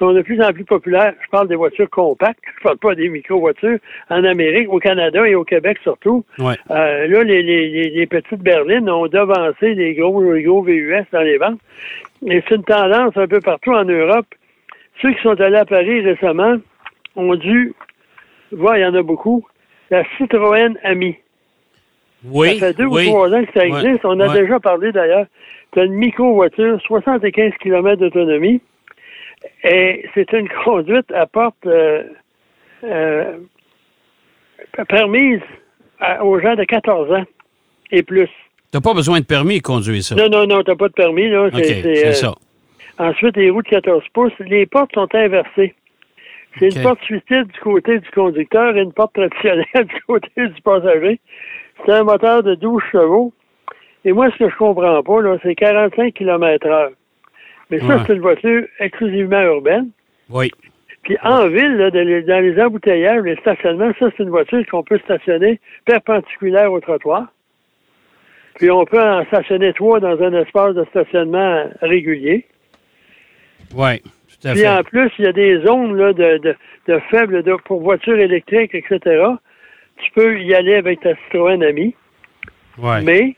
sont 0.00 0.12
de 0.12 0.22
plus 0.22 0.42
en 0.42 0.52
plus 0.52 0.64
populaires. 0.64 1.14
Je 1.24 1.28
parle 1.30 1.46
des 1.46 1.54
voitures 1.54 1.88
compactes. 1.90 2.40
Je 2.58 2.62
parle 2.62 2.78
pas 2.78 2.94
des 2.94 3.08
micro-voitures. 3.08 3.78
En 4.08 4.24
Amérique, 4.24 4.68
au 4.72 4.78
Canada 4.78 5.28
et 5.28 5.34
au 5.34 5.44
Québec 5.44 5.78
surtout. 5.82 6.24
ouais. 6.38 6.54
Euh, 6.70 7.06
là, 7.06 7.22
les, 7.22 7.42
les, 7.42 7.90
les, 7.90 8.06
petites 8.06 8.40
berlines 8.40 8.90
ont 8.90 9.06
devancé 9.06 9.74
les 9.74 9.94
gros, 9.94 10.32
les 10.32 10.42
gros 10.42 10.62
VUS 10.62 11.04
dans 11.12 11.20
les 11.20 11.38
ventes. 11.38 11.60
Et 12.26 12.42
c'est 12.48 12.56
une 12.56 12.64
tendance 12.64 13.16
un 13.16 13.26
peu 13.28 13.40
partout 13.40 13.72
en 13.72 13.84
Europe. 13.84 14.26
Ceux 15.00 15.12
qui 15.12 15.22
sont 15.22 15.40
allés 15.40 15.56
à 15.56 15.64
Paris 15.64 16.00
récemment 16.00 16.56
ont 17.16 17.34
dû 17.34 17.74
voir, 18.52 18.76
il 18.76 18.82
y 18.82 18.86
en 18.86 18.94
a 18.94 19.02
beaucoup, 19.02 19.46
la 19.90 20.02
Citroën 20.16 20.76
Ami. 20.82 21.16
Oui. 22.24 22.58
Ça 22.58 22.68
fait 22.68 22.78
deux 22.78 22.86
oui. 22.86 23.06
ou 23.06 23.10
trois 23.10 23.32
ans 23.32 23.44
que 23.44 23.52
ça 23.52 23.66
Ouais, 23.66 23.84
existe. 23.84 24.04
On 24.04 24.18
a 24.20 24.28
ouais. 24.28 24.42
déjà 24.42 24.60
parlé 24.60 24.92
d'ailleurs. 24.92 25.26
C'est 25.72 25.84
une 25.84 25.94
micro-voiture, 25.94 26.80
75 26.82 27.52
km 27.62 27.96
d'autonomie. 28.00 28.60
Et 29.64 30.04
c'est 30.14 30.32
une 30.32 30.48
conduite 30.64 31.10
à 31.12 31.26
porte 31.26 31.66
euh, 31.66 32.02
euh, 32.84 33.38
permise 34.88 35.40
à- 36.00 36.24
aux 36.24 36.38
gens 36.40 36.54
de 36.54 36.64
14 36.64 37.12
ans 37.12 37.24
et 37.90 38.02
plus. 38.02 38.28
T'as 38.72 38.80
pas 38.80 38.94
besoin 38.94 39.20
de 39.20 39.24
permis 39.24 39.58
de 39.58 39.62
conduire 39.62 40.02
ça? 40.02 40.14
Non, 40.14 40.28
non, 40.28 40.46
non, 40.46 40.62
t'as 40.62 40.76
pas 40.76 40.88
de 40.88 40.92
permis, 40.94 41.28
là. 41.28 41.46
OK, 41.46 41.52
C'est- 41.56 42.06
euh, 42.06 42.12
ça. 42.12 42.34
Ensuite, 42.98 43.36
les 43.36 43.50
roues 43.50 43.62
de 43.62 43.68
14 43.68 44.04
pouces. 44.12 44.32
Les 44.40 44.66
portes 44.66 44.92
sont 44.94 45.08
inversées. 45.14 45.74
C'est 46.58 46.66
une 46.74 46.82
porte 46.82 47.00
suicide 47.02 47.46
du 47.46 47.60
côté 47.60 47.98
du 47.98 48.10
conducteur 48.10 48.76
et 48.76 48.80
une 48.82 48.92
porte 48.92 49.14
traditionnelle 49.14 49.64
du 49.74 50.00
côté 50.06 50.28
du 50.36 50.62
passager. 50.62 51.18
C'est 51.84 51.92
un 51.92 52.04
moteur 52.04 52.42
de 52.42 52.54
12 52.54 52.82
chevaux. 52.92 53.32
Et 54.04 54.12
moi, 54.12 54.30
ce 54.32 54.36
que 54.38 54.50
je 54.50 54.56
comprends 54.56 55.02
pas, 55.02 55.20
là, 55.22 55.36
c'est 55.42 55.54
45 55.54 56.12
km 56.14 56.66
heure. 56.66 56.90
Mais 57.70 57.78
ça, 57.80 57.86
Ouais. 57.86 57.96
c'est 58.06 58.12
une 58.14 58.20
voiture 58.20 58.64
exclusivement 58.78 59.40
urbaine. 59.42 59.90
Oui. 60.28 60.50
Puis 61.02 61.16
en 61.22 61.48
ville, 61.48 61.76
là, 61.76 61.90
dans 61.90 62.06
les- 62.06 62.62
embouteillages, 62.62 63.22
les 63.22 63.36
stationnements, 63.36 63.92
ça, 63.98 64.10
c'est 64.16 64.22
une 64.22 64.28
voiture 64.30 64.62
qu'on 64.70 64.82
peut 64.82 64.98
stationner 64.98 65.58
perpendiculaire 65.86 66.72
au 66.72 66.80
trottoir. 66.80 67.32
Puis 68.56 68.70
on 68.70 68.84
peut 68.84 69.00
en 69.00 69.24
stationner 69.26 69.72
trois 69.72 70.00
dans 70.00 70.20
un 70.22 70.34
espace 70.34 70.74
de 70.74 70.84
stationnement 70.90 71.64
régulier. 71.80 72.44
Oui. 73.74 74.00
Tout 74.42 74.48
à 74.48 74.52
Puis 74.52 74.68
en 74.68 74.82
plus, 74.82 75.10
il 75.18 75.24
y 75.24 75.28
a 75.28 75.32
des 75.32 75.60
zones 75.64 75.96
là, 75.96 76.12
de, 76.12 76.38
de, 76.38 76.54
de 76.88 76.98
faibles 77.10 77.42
de, 77.42 77.54
pour 77.64 77.80
voitures 77.80 78.18
électriques, 78.18 78.74
etc. 78.74 79.24
tu 79.98 80.10
peux 80.12 80.38
y 80.40 80.54
aller 80.54 80.74
avec 80.74 81.00
ta 81.00 81.14
Citroën 81.14 81.62
Ami. 81.62 81.94
Ouais. 82.78 83.02
Mais 83.02 83.36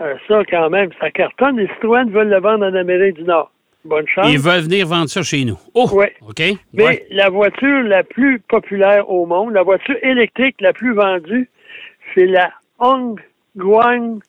euh, 0.00 0.14
ça, 0.28 0.42
quand 0.50 0.70
même, 0.70 0.90
ça 1.00 1.10
cartonne. 1.10 1.58
Les 1.58 1.68
Citroën 1.68 2.10
veulent 2.10 2.28
le 2.30 2.40
vendre 2.40 2.66
en 2.66 2.74
Amérique 2.74 3.16
du 3.16 3.24
Nord. 3.24 3.51
Bonne 3.84 4.06
chance. 4.06 4.30
Ils 4.30 4.38
veulent 4.38 4.62
venir 4.62 4.86
vendre 4.86 5.08
ça 5.08 5.22
chez 5.22 5.44
nous. 5.44 5.58
Oh! 5.74 5.88
Ouais. 5.92 6.12
OK. 6.28 6.40
Mais 6.72 6.84
Ouais. 6.84 7.06
la 7.10 7.28
voiture 7.30 7.82
la 7.82 8.04
plus 8.04 8.38
populaire 8.40 9.10
au 9.10 9.26
monde, 9.26 9.52
la 9.54 9.62
voiture 9.62 9.96
électrique 10.02 10.56
la 10.60 10.72
plus 10.72 10.94
vendue, 10.94 11.48
c'est 12.14 12.26
la 12.26 12.52
Hongguang 12.78 14.20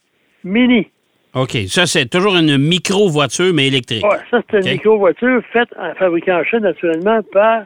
Mini. 0.43 0.87
OK. 1.35 1.57
Ça, 1.67 1.85
c'est 1.85 2.09
toujours 2.09 2.35
une 2.35 2.57
micro-voiture, 2.57 3.53
mais 3.53 3.67
électrique. 3.67 4.03
Ouais, 4.03 4.17
ça, 4.29 4.41
c'est 4.49 4.59
une 4.65 4.71
micro-voiture 4.73 5.41
faite, 5.51 5.69
en, 5.79 5.93
fabriquée 5.95 6.31
en 6.31 6.43
Chine, 6.43 6.59
naturellement, 6.59 7.21
par 7.31 7.63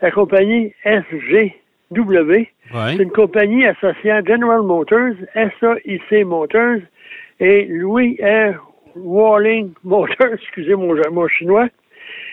la 0.00 0.10
compagnie 0.10 0.72
SGW. 0.84 2.48
Ouais. 2.74 2.96
C'est 2.96 3.02
une 3.02 3.10
compagnie 3.10 3.66
associant 3.66 4.20
General 4.26 4.62
Motors, 4.62 5.14
SAIC 5.34 6.24
Motors 6.24 6.78
et 7.40 7.66
Louis 7.66 8.18
R. 8.22 8.54
Walling 8.96 9.70
Motors, 9.84 10.34
excusez 10.34 10.74
mon, 10.74 10.94
mon 11.12 11.28
chinois. 11.28 11.66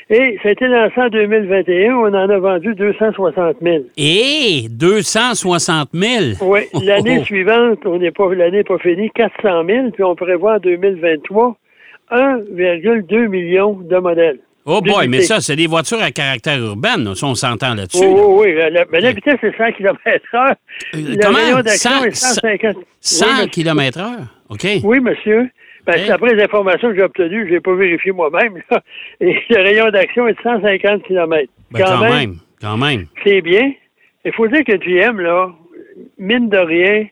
Et 0.10 0.38
ça 0.44 0.50
a 0.50 0.52
été 0.52 0.68
lancé 0.68 0.94
en 1.00 1.08
2021. 1.08 1.96
On 1.96 2.08
en 2.14 2.30
a 2.30 2.38
vendu 2.38 2.76
260 2.76 3.58
000. 3.62 3.84
Et 3.96 4.68
260 4.70 5.90
000. 5.94 6.24
Oui, 6.42 6.62
l'année 6.86 7.20
Oh. 7.22 7.26
suivante, 7.26 7.80
on 7.86 7.98
n'est 7.98 8.12
pas 8.12 8.34
l'année 8.34 8.58
n'est 8.58 8.64
pas 8.66 8.78
finie, 8.80 9.10
400 9.16 9.64
000, 9.66 9.92
puis 9.92 10.04
on 10.04 10.16
prévoit 10.16 10.56
en 10.56 10.60
2023 10.60 11.56
1,2 12.12 13.28
million 13.28 13.74
de 13.74 13.98
modèles. 13.98 14.40
Oh 14.66 14.80
boy, 14.82 15.08
mais 15.08 15.22
ça, 15.22 15.40
c'est 15.40 15.56
des 15.56 15.66
voitures 15.66 16.02
à 16.04 16.12
caractère 16.12 16.60
urbain, 16.60 16.98
là. 16.98 17.16
Ça, 17.16 17.26
on 17.26 17.34
s'entend 17.34 17.74
là-dessus. 17.74 18.06
Oui, 18.06 18.14
là. 18.16 18.22
oui, 18.28 18.54
oui. 18.54 18.72
La, 18.74 18.86
mais 18.92 19.00
la 19.00 19.12
vitesse, 19.12 19.38
c'est 19.42 19.56
100 19.58 19.72
km/h. 19.72 20.56
Le 20.94 21.18
comment? 21.24 21.38
rayon 21.38 21.62
d'action 21.62 21.90
100 21.90 22.04
est 22.06 22.16
150 22.16 22.76
100 23.00 23.26
oui, 23.26 23.32
monsieur. 23.32 23.48
km/h. 23.48 24.06
OK. 24.50 24.68
Oui, 24.84 25.00
monsieur. 25.00 25.50
Ben, 25.86 25.96
Hein? 25.98 26.14
après 26.14 26.36
les 26.36 26.44
informations 26.44 26.90
que 26.90 26.96
j'ai 26.96 27.02
obtenues, 27.04 27.48
je 27.48 27.54
n'ai 27.54 27.60
pas 27.60 27.76
vérifié 27.76 28.12
moi-même. 28.12 28.62
Et 29.22 29.36
le 29.50 29.58
rayon 29.64 29.90
d'action 29.90 30.28
est 30.28 30.34
de 30.34 30.42
150 30.44 31.04
km. 31.04 31.52
Ben, 31.72 31.84
quand, 31.84 32.00
même. 32.02 32.36
Quand 32.62 32.78
même. 32.78 33.06
c'est 33.24 33.42
bien. 33.42 33.72
Il 34.26 34.32
faut 34.34 34.48
dire 34.48 34.64
que 34.64 34.78
GM, 34.78 35.20
là, 35.20 35.50
mine 36.20 36.50
de 36.50 36.58
rien, 36.58 37.08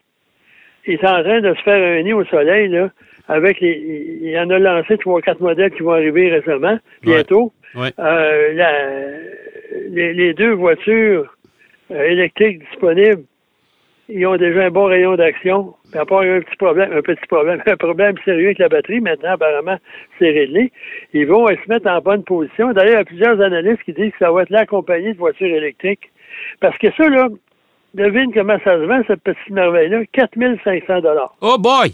il 0.86 0.94
est 0.94 1.04
en 1.06 1.22
train 1.22 1.40
de 1.40 1.54
se 1.54 1.62
faire 1.62 1.98
un 1.98 2.02
nid 2.02 2.12
au 2.12 2.24
soleil, 2.26 2.68
là, 2.68 2.90
avec 3.28 3.60
les. 3.60 4.18
Il 4.22 4.38
en 4.38 4.48
a 4.50 4.58
lancé 4.58 4.96
trois, 4.98 5.20
quatre 5.20 5.40
modèles 5.40 5.72
qui 5.72 5.82
vont 5.82 5.92
arriver 5.92 6.30
récemment, 6.30 6.78
bientôt. 7.02 7.52
Ouais. 7.74 7.90
Euh, 7.98 8.52
la- 8.54 9.08
les, 9.88 10.12
les 10.14 10.34
deux 10.34 10.52
voitures 10.52 11.34
euh, 11.90 12.02
électriques 12.10 12.60
disponibles, 12.70 13.22
ils 14.10 14.26
ont 14.26 14.36
déjà 14.36 14.64
un 14.64 14.70
bon 14.70 14.84
rayon 14.84 15.16
d'action. 15.16 15.74
Puis 15.90 15.98
à 15.98 16.04
part 16.04 16.20
un 16.20 16.40
petit 16.40 16.56
problème, 16.56 16.92
un 16.92 17.02
petit 17.02 17.26
problème, 17.28 17.62
un 17.66 17.76
problème 17.76 18.14
sérieux 18.24 18.46
avec 18.46 18.58
la 18.58 18.68
batterie, 18.68 19.00
maintenant, 19.00 19.32
apparemment, 19.32 19.76
c'est 20.18 20.30
réglé. 20.30 20.72
Ils 21.12 21.26
vont 21.26 21.46
se 21.48 21.68
mettre 21.68 21.88
en 21.88 22.00
bonne 22.00 22.24
position. 22.24 22.72
D'ailleurs, 22.72 22.94
il 22.94 22.98
y 22.98 23.02
a 23.02 23.04
plusieurs 23.04 23.40
analystes 23.40 23.82
qui 23.84 23.92
disent 23.92 24.12
que 24.12 24.18
ça 24.18 24.30
va 24.30 24.42
être 24.42 24.50
la 24.50 24.66
compagnie 24.66 25.12
de 25.12 25.18
voitures 25.18 25.54
électriques. 25.54 26.10
Parce 26.60 26.76
que 26.78 26.88
ça, 26.92 27.08
là, 27.08 27.28
devine 27.94 28.32
comment 28.32 28.58
ça 28.64 28.76
se 28.76 28.84
vend, 28.84 29.02
cette 29.06 29.22
petite 29.22 29.50
merveille-là, 29.50 30.04
4500 30.12 31.00
dollars. 31.00 31.34
Oh 31.40 31.56
boy! 31.58 31.90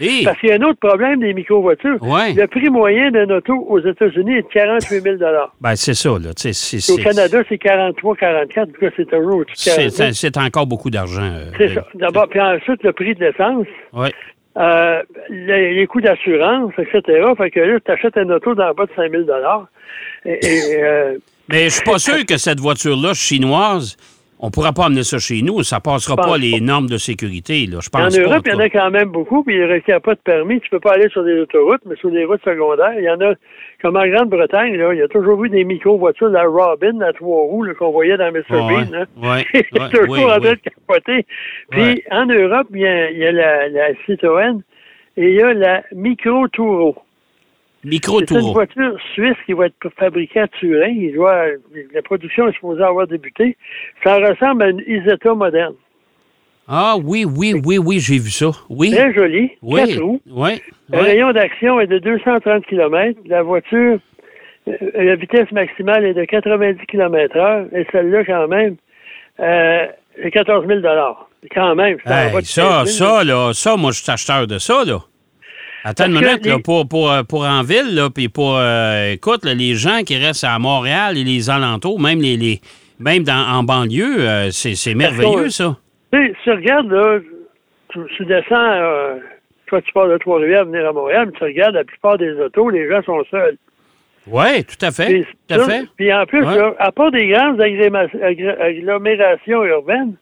Hey! 0.00 0.24
Parce 0.24 0.38
qu'il 0.40 0.48
y 0.48 0.52
a 0.52 0.56
un 0.56 0.62
autre 0.62 0.78
problème 0.80 1.20
des 1.20 1.34
micro-voitures. 1.34 2.02
Ouais. 2.02 2.32
Le 2.32 2.46
prix 2.46 2.70
moyen 2.70 3.10
d'un 3.10 3.28
auto 3.28 3.54
aux 3.68 3.78
États-Unis 3.78 4.36
est 4.38 4.42
de 4.42 4.48
48 4.48 5.00
000 5.02 5.16
Ben, 5.60 5.76
c'est 5.76 5.94
ça, 5.94 6.08
là. 6.10 6.30
Au 6.92 6.96
Canada, 6.96 7.42
c'est 7.48 7.58
43, 7.58 8.16
44. 8.16 8.68
En 8.68 8.72
tout 8.72 8.80
cas, 8.80 8.86
c'est 8.96 9.10
toujours 9.10 9.44
c'est- 9.54 9.70
45. 9.76 10.04
c'est 10.06 10.12
c'est 10.14 10.36
encore 10.38 10.66
beaucoup 10.66 10.88
d'argent. 10.90 11.22
euh, 11.22 11.50
C'est 11.58 11.74
ça. 11.74 11.86
D'abord, 11.94 12.28
puis 12.28 12.40
ensuite, 12.40 12.82
le 12.82 12.92
prix 12.94 13.14
de 13.14 13.20
l'essence, 13.20 13.66
Ouais. 13.92 14.10
euh, 14.56 15.02
les, 15.28 15.74
les 15.74 15.86
coûts 15.86 16.00
d'assurance, 16.00 16.72
etc. 16.78 17.02
Fait 17.36 17.50
que 17.50 17.60
là, 17.60 17.78
tu 17.84 17.92
achètes 17.92 18.16
un 18.16 18.30
auto 18.30 18.54
dans 18.54 18.68
le 18.68 18.74
bas 18.74 18.86
de 18.86 18.92
5 18.96 19.10
000 19.10 19.24
Et, 20.24 20.30
et, 20.42 20.82
euh, 20.84 21.18
Mais 21.50 21.64
je 21.64 21.68
suis 21.74 21.84
pas 21.84 21.98
sûr 21.98 22.24
que 22.26 22.38
cette 22.38 22.60
voiture-là, 22.60 23.12
chinoise, 23.14 23.96
on 24.44 24.50
pourra 24.50 24.72
pas 24.72 24.86
amener 24.86 25.04
ça 25.04 25.18
chez 25.18 25.40
nous. 25.40 25.62
Ça 25.62 25.78
passera 25.80 26.14
Je 26.14 26.16
pense 26.22 26.32
pas 26.32 26.36
les 26.36 26.60
normes 26.60 26.88
de 26.88 26.98
sécurité, 26.98 27.66
là. 27.66 27.78
Je 27.80 27.88
en 27.94 27.98
pense 28.02 28.16
pas. 28.16 28.22
Europe, 28.22 28.42
il 28.44 28.52
y 28.52 28.54
en 28.56 28.58
a 28.58 28.68
quand 28.68 28.90
même 28.90 29.08
beaucoup, 29.08 29.44
puis 29.44 29.54
il 29.54 29.60
ne 29.62 29.72
requiert 29.72 30.00
pas 30.02 30.14
de 30.14 30.20
permis. 30.20 30.60
Tu 30.60 30.68
peux 30.68 30.80
pas 30.80 30.94
aller 30.94 31.08
sur 31.10 31.24
des 31.24 31.38
autoroutes, 31.40 31.80
mais 31.86 31.94
sur 31.96 32.10
des 32.10 32.24
routes 32.24 32.42
secondaires. 32.44 32.92
Il 32.98 33.04
y 33.04 33.10
en 33.10 33.20
a, 33.20 33.34
comme 33.80 33.96
en 33.96 34.06
Grande-Bretagne, 34.06 34.72
il 34.74 34.98
y 34.98 35.02
a 35.02 35.08
toujours 35.08 35.42
eu 35.44 35.48
des 35.48 35.64
micro-voitures, 35.64 36.28
la 36.28 36.44
Robin, 36.44 36.98
la 36.98 37.12
trois 37.12 37.42
roues, 37.42 37.66
qu'on 37.78 37.92
voyait 37.92 38.16
dans 38.16 38.32
Mr. 38.32 38.42
Ouais, 38.50 38.84
Bean. 38.84 38.90
là. 38.90 39.06
ouais, 39.16 39.46
ouais, 39.54 39.88
toujours 39.90 40.08
oui, 40.10 40.24
en 40.24 40.40
train 40.40 40.52
de 40.52 40.54
capoter. 40.56 41.26
Puis 41.70 41.80
Ouais. 41.80 42.04
en 42.10 42.26
Europe, 42.26 42.66
il 42.74 42.80
y 42.80 42.86
a, 42.86 43.10
il 43.10 43.18
y 43.18 43.24
a 43.26 43.32
la, 43.32 43.68
la 43.68 43.88
Citroën 44.06 44.60
et 45.16 45.28
il 45.28 45.34
y 45.34 45.40
a 45.42 45.54
la 45.54 45.82
Micro 45.94 46.48
Touro. 46.48 46.96
Micro 47.84 48.20
C'est 48.20 48.30
une 48.34 48.52
voiture 48.52 48.96
suisse 49.14 49.36
qui 49.44 49.52
va 49.54 49.66
être 49.66 49.74
fabriquée 49.98 50.40
à 50.40 50.48
Turin. 50.48 50.88
Il 50.88 51.14
doit, 51.14 51.46
la 51.94 52.02
production 52.02 52.48
est 52.48 52.52
supposée 52.54 52.82
avoir 52.82 53.06
débuté. 53.06 53.56
Ça 54.04 54.16
ressemble 54.18 54.62
à 54.62 54.68
une 54.68 54.82
Isetta 54.86 55.34
moderne. 55.34 55.74
Ah 56.68 56.94
oui, 57.02 57.24
oui, 57.24 57.60
oui, 57.64 57.78
oui, 57.78 57.98
j'ai 57.98 58.18
vu 58.18 58.30
ça. 58.30 58.50
Oui. 58.70 58.92
Très 58.92 59.12
jolie, 59.12 59.50
Oui. 59.62 59.80
quatre 59.80 60.00
roues. 60.00 60.20
Oui. 60.30 60.62
Le 60.90 60.98
oui. 60.98 61.04
rayon 61.04 61.32
d'action 61.32 61.80
est 61.80 61.88
de 61.88 61.98
230 61.98 62.64
km. 62.66 63.18
La 63.26 63.42
voiture, 63.42 63.98
euh, 64.68 64.72
la 64.94 65.16
vitesse 65.16 65.50
maximale 65.50 66.04
est 66.04 66.14
de 66.14 66.24
90 66.24 66.86
km 66.86 67.36
heure. 67.36 67.66
Et 67.74 67.84
celle-là, 67.90 68.24
quand 68.24 68.46
même, 68.46 68.76
euh, 69.40 69.86
c'est 70.22 70.30
14 70.30 70.66
000 70.68 70.80
Quand 71.52 71.74
même. 71.74 71.98
en 72.06 72.10
Hey, 72.10 72.44
ça, 72.44 72.62
15 72.84 72.96
000. 72.96 73.08
ça, 73.10 73.24
là, 73.24 73.50
ça, 73.52 73.76
moi, 73.76 73.90
je 73.90 74.00
suis 74.00 74.10
acheteur 74.12 74.46
de 74.46 74.58
ça, 74.58 74.84
là. 74.86 75.00
Attends 75.84 76.06
une 76.06 76.14
minute, 76.14 76.46
là, 76.46 76.58
pour, 76.62 76.88
pour, 76.88 77.10
euh, 77.10 77.22
pour 77.24 77.44
en 77.44 77.62
ville, 77.62 77.94
là, 77.94 78.08
puis 78.10 78.28
pour, 78.28 78.56
euh, 78.56 79.12
écoute, 79.12 79.44
là, 79.44 79.54
les 79.54 79.74
gens 79.74 80.02
qui 80.06 80.16
restent 80.16 80.44
à 80.44 80.58
Montréal 80.58 81.18
et 81.18 81.24
les 81.24 81.50
alentours, 81.50 82.00
même 82.00 82.20
les, 82.20 82.36
les 82.36 82.60
même 83.00 83.24
dans, 83.24 83.44
en 83.48 83.62
banlieue, 83.64 84.20
euh, 84.20 84.50
c'est 84.52 84.76
c'est 84.76 84.94
merveilleux, 84.94 85.48
ça. 85.48 85.76
Tu 86.12 86.18
sais, 86.18 86.28
si 86.38 86.44
tu 86.44 86.50
regardes, 86.52 86.90
là, 86.90 87.18
tu, 87.88 87.98
tu 88.16 88.24
descends, 88.26 88.54
euh, 88.54 89.14
toi, 89.66 89.82
tu 89.82 89.92
pars 89.92 90.08
de 90.08 90.16
Trois-Rivières 90.18 90.66
venir 90.66 90.88
à 90.88 90.92
Montréal, 90.92 91.30
mais 91.32 91.38
tu 91.38 91.44
regardes 91.44 91.74
la 91.74 91.84
plupart 91.84 92.16
des 92.16 92.30
autos, 92.32 92.70
les 92.70 92.88
gens 92.88 93.02
sont 93.02 93.22
seuls. 93.30 93.56
Oui, 94.28 94.62
tout 94.64 94.86
à 94.86 94.92
fait. 94.92 95.06
Puis, 95.06 95.26
Tout 95.48 95.54
à 95.60 95.64
fait. 95.68 95.82
Puis 95.96 96.12
en 96.14 96.24
plus, 96.26 96.44
Ouais. 96.44 96.56
là, 96.56 96.74
à 96.78 96.92
part 96.92 97.10
des 97.10 97.26
grandes 97.26 97.60
agglomérations 97.60 99.64
urbaines, 99.64 100.14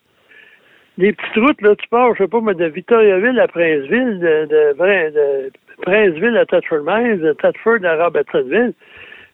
les 1.01 1.13
petites 1.13 1.37
routes, 1.37 1.61
là, 1.63 1.75
tu 1.77 1.89
pars, 1.89 2.15
je 2.15 2.23
sais 2.25 2.29
pas, 2.29 2.41
mais 2.41 2.55
de 2.55 2.67
Victoriaville 2.67 3.39
à 3.41 3.49
Princeville, 3.49 4.19
de, 4.21 4.47
de, 4.47 4.77
Brin- 4.77 5.11
de 5.11 5.51
Princeville 5.83 6.37
à 6.37 6.47
Tatford 6.47 6.85
Mines, 6.87 7.19
de 7.19 7.33
Tatford 7.33 7.85
à 7.85 8.05
Robertsonville, 8.05 8.73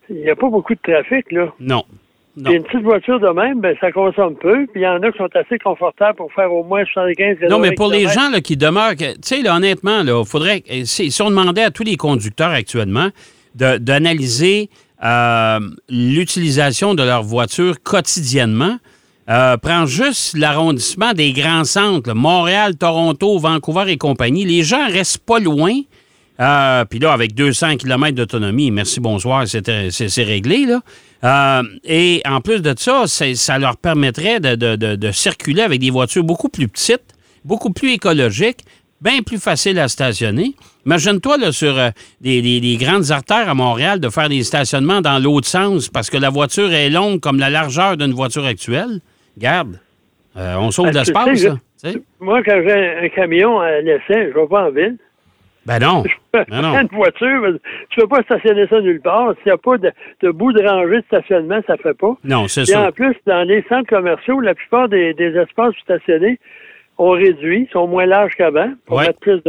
il 0.09 0.17
n'y 0.17 0.31
a 0.31 0.37
pas 0.37 0.49
beaucoup 0.49 0.75
de 0.75 0.81
trafic, 0.83 1.31
là. 1.33 1.53
Non. 1.61 1.83
Non. 2.39 2.51
Puis 2.51 2.55
une 2.59 2.65
petite 2.65 2.83
voiture 2.83 3.19
de 3.19 3.29
même, 3.31 3.61
ben, 3.61 3.75
ça 3.81 3.91
consomme 3.91 4.37
peu, 4.37 4.67
puis 4.67 4.83
il 4.83 4.85
y 4.85 4.87
en 4.87 5.03
a 5.03 5.11
qui 5.11 5.17
sont 5.17 5.35
assez 5.35 5.59
confortables 5.59 6.17
pour 6.17 6.31
faire 6.35 6.53
au 6.53 6.63
moins 6.63 6.85
75 6.85 7.39
Non, 7.49 7.59
mais 7.59 7.73
pour 7.73 7.91
les 7.91 8.07
gens 8.09 8.29
là, 8.31 8.43
qui 8.43 8.59
demeurent, 8.59 8.95
tu 8.95 9.07
sais, 9.23 9.41
là, 9.41 9.57
honnêtement, 9.57 10.03
il 10.03 10.27
faudrait, 10.27 10.63
si, 10.85 11.11
on 11.23 11.31
demandait 11.31 11.63
à 11.63 11.71
tous 11.71 11.83
les 11.85 11.97
conducteurs 11.97 12.51
actuellement 12.51 13.09
d'analyser 13.55 14.69
euh, 15.03 15.59
l'utilisation 15.89 16.95
de 16.95 17.03
leur 17.03 17.23
voiture 17.23 17.83
quotidiennement, 17.83 18.77
euh, 19.29 19.57
prends 19.57 19.87
juste 19.87 20.37
l'arrondissement 20.37 21.13
des 21.13 21.33
grands 21.33 21.65
centres, 21.65 22.15
Montréal, 22.15 22.77
Toronto, 22.77 23.39
Vancouver 23.39 23.91
et 23.91 23.97
compagnie. 23.97 24.45
Les 24.45 24.63
gens 24.63 24.87
restent 24.89 25.19
pas 25.19 25.41
loin. 25.41 25.73
Euh, 26.39 26.85
Puis 26.85 27.01
là, 27.01 27.13
avec 27.13 27.35
200 27.35 27.79
km 27.79 28.15
d'autonomie, 28.15 28.71
merci, 28.71 29.01
bonsoir, 29.01 29.45
c'est 29.49 30.23
réglé. 30.23 30.67
Là. 30.67 30.81
Euh, 31.25 31.63
et 31.83 32.23
en 32.25 32.41
plus 32.41 32.61
de 32.61 32.73
ça, 32.79 33.05
ça 33.07 33.59
leur 33.59 33.79
permettrait 33.79 34.39
de, 34.39 35.11
circuler 35.11 35.63
avec 35.63 35.81
des 35.81 35.91
voitures 35.91 36.23
beaucoup 36.23 36.49
plus 36.49 36.69
petites, 36.69 37.15
beaucoup 37.45 37.73
plus 37.73 37.93
écologiques, 37.93 38.61
bien 39.01 39.23
plus 39.23 39.39
faciles 39.39 39.81
à 39.81 39.89
stationner. 39.89 40.55
Imagine-toi 40.85 41.51
sur 41.51 41.75
des 42.21 42.79
grandes 42.81 43.11
artères 43.11 43.49
à 43.49 43.55
Montréal 43.55 43.99
de 43.99 44.09
faire 44.09 44.29
des 44.29 44.45
stationnements 44.45 45.01
dans 45.01 45.19
l'autre 45.19 45.49
sens 45.49 45.89
parce 45.89 46.11
que 46.11 46.17
la 46.17 46.31
voiture 46.31 46.73
est 46.73 46.91
longue 46.91 47.19
comme 47.19 47.41
la 47.41 47.51
largeur 47.51 47.97
d'une 47.97 48.13
voiture 48.13 48.45
actuelle. 48.45 49.01
Garde, 49.39 49.79
euh, 50.37 50.55
on 50.59 50.71
sauve 50.71 50.87
Ben, 50.87 50.93
de 50.93 50.99
l'espace. 50.99 51.39
sais, 51.39 51.49
là, 51.49 51.55
tu 51.83 51.91
sais. 51.93 52.03
Moi, 52.21 52.43
quand 52.43 52.61
j'ai 52.67 52.73
un, 53.05 53.09
camion 53.09 53.61
à 53.61 53.81
l'essai, 53.81 54.31
je 54.33 54.39
vais 54.39 54.47
pas 54.49 54.65
en 54.67 54.71
ville. 54.71 54.97
Ben 55.67 55.79
non. 55.81 56.05
Ben 56.33 56.61
non. 56.63 56.79
une 56.79 56.89
voiture, 56.93 57.59
tu 57.91 58.01
peux 58.01 58.07
pas 58.09 58.23
stationner 58.23 58.67
ça 58.69 58.81
nulle 58.81 59.01
part. 59.01 59.33
S'il 59.37 59.47
n'y 59.47 59.53
a 59.53 59.57
pas 59.57 59.79
de, 59.79 59.91
de 60.23 60.31
bout 60.31 60.53
de 60.53 60.63
rangée 60.63 60.99
de 60.99 61.05
stationnement, 61.07 61.61
ça 61.67 61.77
fait 61.79 61.95
pas. 61.97 62.15
Non, 62.25 62.47
c'est 62.47 62.63
Et 62.63 62.67
ça. 62.67 62.89
en 62.89 62.93
plus, 62.93 63.15
dans 63.27 63.43
les 63.49 63.63
centres 63.69 63.89
commerciaux, 63.89 64.39
la 64.41 64.55
plupart 64.55 64.89
des, 64.89 65.15
des 65.15 65.35
espaces 65.37 65.75
stationnés 65.83 66.39
ont 66.99 67.11
réduit, 67.11 67.69
sont 67.73 67.87
moins 67.87 68.07
larges 68.07 68.35
qu'avant 68.37 68.71
pour 68.87 68.99
Ouais. 68.99 69.07
mettre 69.09 69.19
plus. 69.19 69.41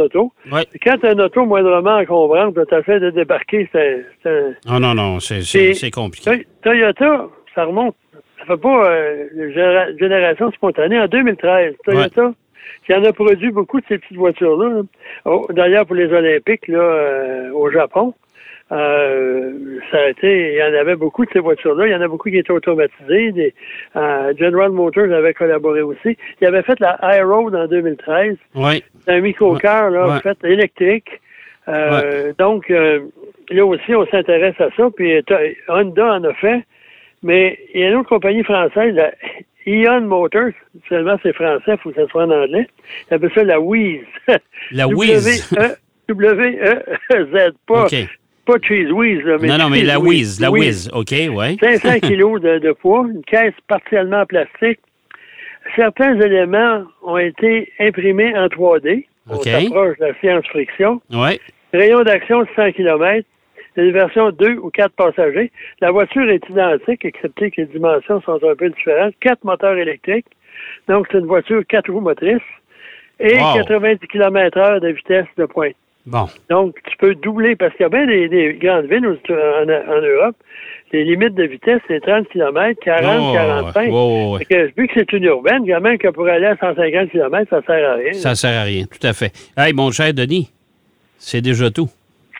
Ouais. 0.50 0.64
Et 0.74 0.78
Quand 0.78 0.96
tu 0.98 1.06
as 1.06 1.10
un 1.10 1.18
auto 1.18 1.44
moindrement 1.46 1.96
encombrante, 1.98 2.54
tu 2.68 2.74
essaies 2.74 3.00
de 3.00 3.10
débarquer, 3.10 3.68
c'est 3.72 4.04
c'est 4.22 4.28
un- 4.30 4.76
Oh 4.76 4.78
non, 4.78 4.94
non, 4.94 5.20
c'est- 5.20 5.42
c'est 5.42 5.64
Et- 5.66 5.74
c'est 5.74 5.90
compliqué. 5.90 6.30
Toy- 6.30 6.46
Toyota, 6.62 7.26
ça 7.54 7.64
remonte. 7.64 7.96
Fait 8.48 8.56
pas 8.60 8.90
euh, 8.90 9.24
généra- 9.54 9.96
génération 9.98 10.50
spontanée. 10.52 10.98
En 10.98 11.06
2013, 11.06 11.74
Toyota 11.84 12.32
qui 12.86 12.94
en 12.94 13.04
a 13.04 13.12
produit 13.12 13.50
beaucoup 13.50 13.80
de 13.80 13.86
ces 13.88 13.98
petites 13.98 14.16
voitures-là. 14.16 14.68
là. 14.70 14.82
Oh, 15.26 15.46
D'ailleurs, 15.50 15.84
pour 15.86 15.94
les 15.96 16.12
Olympiques, 16.12 16.66
là, 16.68 16.78
euh, 16.80 17.50
au 17.52 17.70
Japon, 17.70 18.14
euh, 18.72 19.52
ça 19.90 19.98
a 19.98 20.08
été, 20.08 20.52
il 20.52 20.58
y 20.58 20.62
en 20.62 20.74
avait 20.78 20.96
beaucoup 20.96 21.24
de 21.24 21.30
ces 21.32 21.38
voitures-là. 21.38 21.86
Il 21.86 21.92
y 21.92 21.94
en 21.94 22.00
a 22.02 22.08
beaucoup 22.08 22.28
qui 22.30 22.38
étaient 22.38 22.52
automatisées. 22.52 23.32
Des, 23.32 23.54
euh, 23.96 24.32
General 24.38 24.70
Motors 24.70 25.12
avait 25.12 25.34
collaboré 25.34 25.80
aussi. 25.82 26.16
Il 26.40 26.46
avait 26.46 26.62
fait 26.62 26.78
la 26.80 26.98
iRoad 27.18 27.54
en 27.54 27.66
2013. 27.66 28.36
Oui. 28.54 28.82
C'est 29.04 29.12
un 29.12 29.20
micro-car, 29.20 29.90
là, 29.90 30.08
Ouais. 30.08 30.20
fait, 30.20 30.38
électrique. 30.44 31.08
Euh, 31.68 32.32
Donc, 32.38 32.68
là 33.50 33.64
aussi, 33.66 33.94
on 33.94 34.06
s'intéresse 34.06 34.58
à 34.60 34.68
ça. 34.76 34.88
Puis 34.94 35.22
Honda 35.68 36.14
en 36.14 36.24
a 36.24 36.32
fait. 36.34 36.62
Mais 37.22 37.58
il 37.74 37.80
y 37.80 37.84
a 37.84 37.88
une 37.88 37.96
autre 37.96 38.08
compagnie 38.08 38.44
française, 38.44 38.94
la 38.94 39.12
Ion 39.66 40.00
Motors. 40.02 40.52
Seulement, 40.88 41.16
c'est 41.22 41.34
français, 41.34 41.72
il 41.72 41.78
faut 41.78 41.90
que 41.90 41.96
ça 41.96 42.06
soit 42.08 42.24
en 42.24 42.30
anglais. 42.30 42.66
Ils 43.10 43.14
appellent 43.14 43.32
ça 43.34 43.44
la 43.44 43.60
Wheeze. 43.60 44.04
La 44.72 44.88
Wheeze. 44.88 45.54
W-E-Z, 46.08 47.52
pas, 47.66 47.84
OK. 47.84 47.94
pas 48.46 48.54
Cheese 48.62 48.90
Wheeze. 48.90 49.22
Mais 49.40 49.48
Non, 49.48 49.58
non, 49.58 49.68
mais 49.68 49.82
la 49.82 50.00
Whiz, 50.00 50.40
la 50.40 50.50
Whiz. 50.50 50.88
OK, 50.94 51.12
oui. 51.30 51.58
500 51.60 52.00
kilos 52.02 52.40
de, 52.40 52.58
de 52.58 52.72
poids, 52.72 53.06
une 53.12 53.22
caisse 53.24 53.52
partiellement 53.66 54.22
en 54.22 54.26
plastique. 54.26 54.80
Certains 55.76 56.18
éléments 56.18 56.84
ont 57.02 57.18
été 57.18 57.70
imprimés 57.78 58.34
en 58.38 58.46
3D. 58.46 59.04
On 59.28 59.36
s'approche 59.36 59.98
de 59.98 60.06
la 60.06 60.14
science-friction. 60.20 61.02
Oui. 61.10 61.38
Rayon 61.74 62.02
d'action 62.02 62.40
de 62.40 62.48
100 62.56 62.72
km. 62.72 63.26
C'est 63.78 63.84
une 63.84 63.92
version 63.92 64.32
2 64.32 64.56
ou 64.56 64.70
4 64.70 64.90
passagers. 64.96 65.52
La 65.80 65.92
voiture 65.92 66.28
est 66.28 66.42
identique, 66.50 67.04
excepté 67.04 67.52
que 67.52 67.60
les 67.60 67.66
dimensions 67.68 68.20
sont 68.22 68.40
un 68.44 68.56
peu 68.56 68.70
différentes. 68.70 69.14
Quatre 69.20 69.44
moteurs 69.44 69.76
électriques. 69.76 70.26
Donc, 70.88 71.06
c'est 71.12 71.18
une 71.18 71.26
voiture 71.26 71.62
4 71.68 71.88
roues 71.92 72.00
motrices. 72.00 72.42
Et 73.20 73.36
Wow. 73.38 73.62
90 73.62 74.04
km 74.08 74.58
heure 74.58 74.80
de 74.80 74.88
vitesse 74.88 75.26
de 75.36 75.44
pointe. 75.46 75.76
Bon. 76.06 76.26
Donc, 76.50 76.74
tu 76.90 76.96
peux 76.96 77.14
doubler, 77.14 77.54
parce 77.54 77.72
qu'il 77.74 77.82
y 77.82 77.86
a 77.86 77.88
bien 77.88 78.04
des, 78.06 78.28
des 78.28 78.54
grandes 78.54 78.86
villes 78.86 79.06
en, 79.06 79.92
en 79.92 80.00
Europe, 80.02 80.36
les 80.92 81.04
limites 81.04 81.34
de 81.36 81.44
vitesse, 81.44 81.80
c'est 81.86 82.00
30 82.00 82.28
km, 82.30 82.80
40, 82.82 83.16
Oh, 83.20 83.32
45. 83.34 83.80
ouais, 83.86 83.90
ouais, 83.92 84.26
ouais. 84.32 84.38
Fait 84.38 84.44
que, 84.72 84.80
vu 84.80 84.88
que 84.88 84.94
c'est 84.96 85.12
une 85.12 85.22
urbaine, 85.24 85.64
quand 85.64 85.80
même 85.80 85.98
que 85.98 86.08
pour 86.08 86.26
aller 86.26 86.46
à 86.46 86.56
150 86.56 87.10
km, 87.10 87.46
ça 87.48 87.62
sert 87.64 87.90
à 87.90 87.94
rien. 87.94 88.12
Ça 88.14 88.34
sert 88.34 88.58
à 88.60 88.64
rien, 88.64 88.86
tout 88.86 89.06
à 89.06 89.12
fait. 89.12 89.30
Hey, 89.56 89.72
mon 89.72 89.92
cher 89.92 90.12
Denis, 90.14 90.50
c'est 91.18 91.42
déjà 91.42 91.70
tout. 91.70 91.88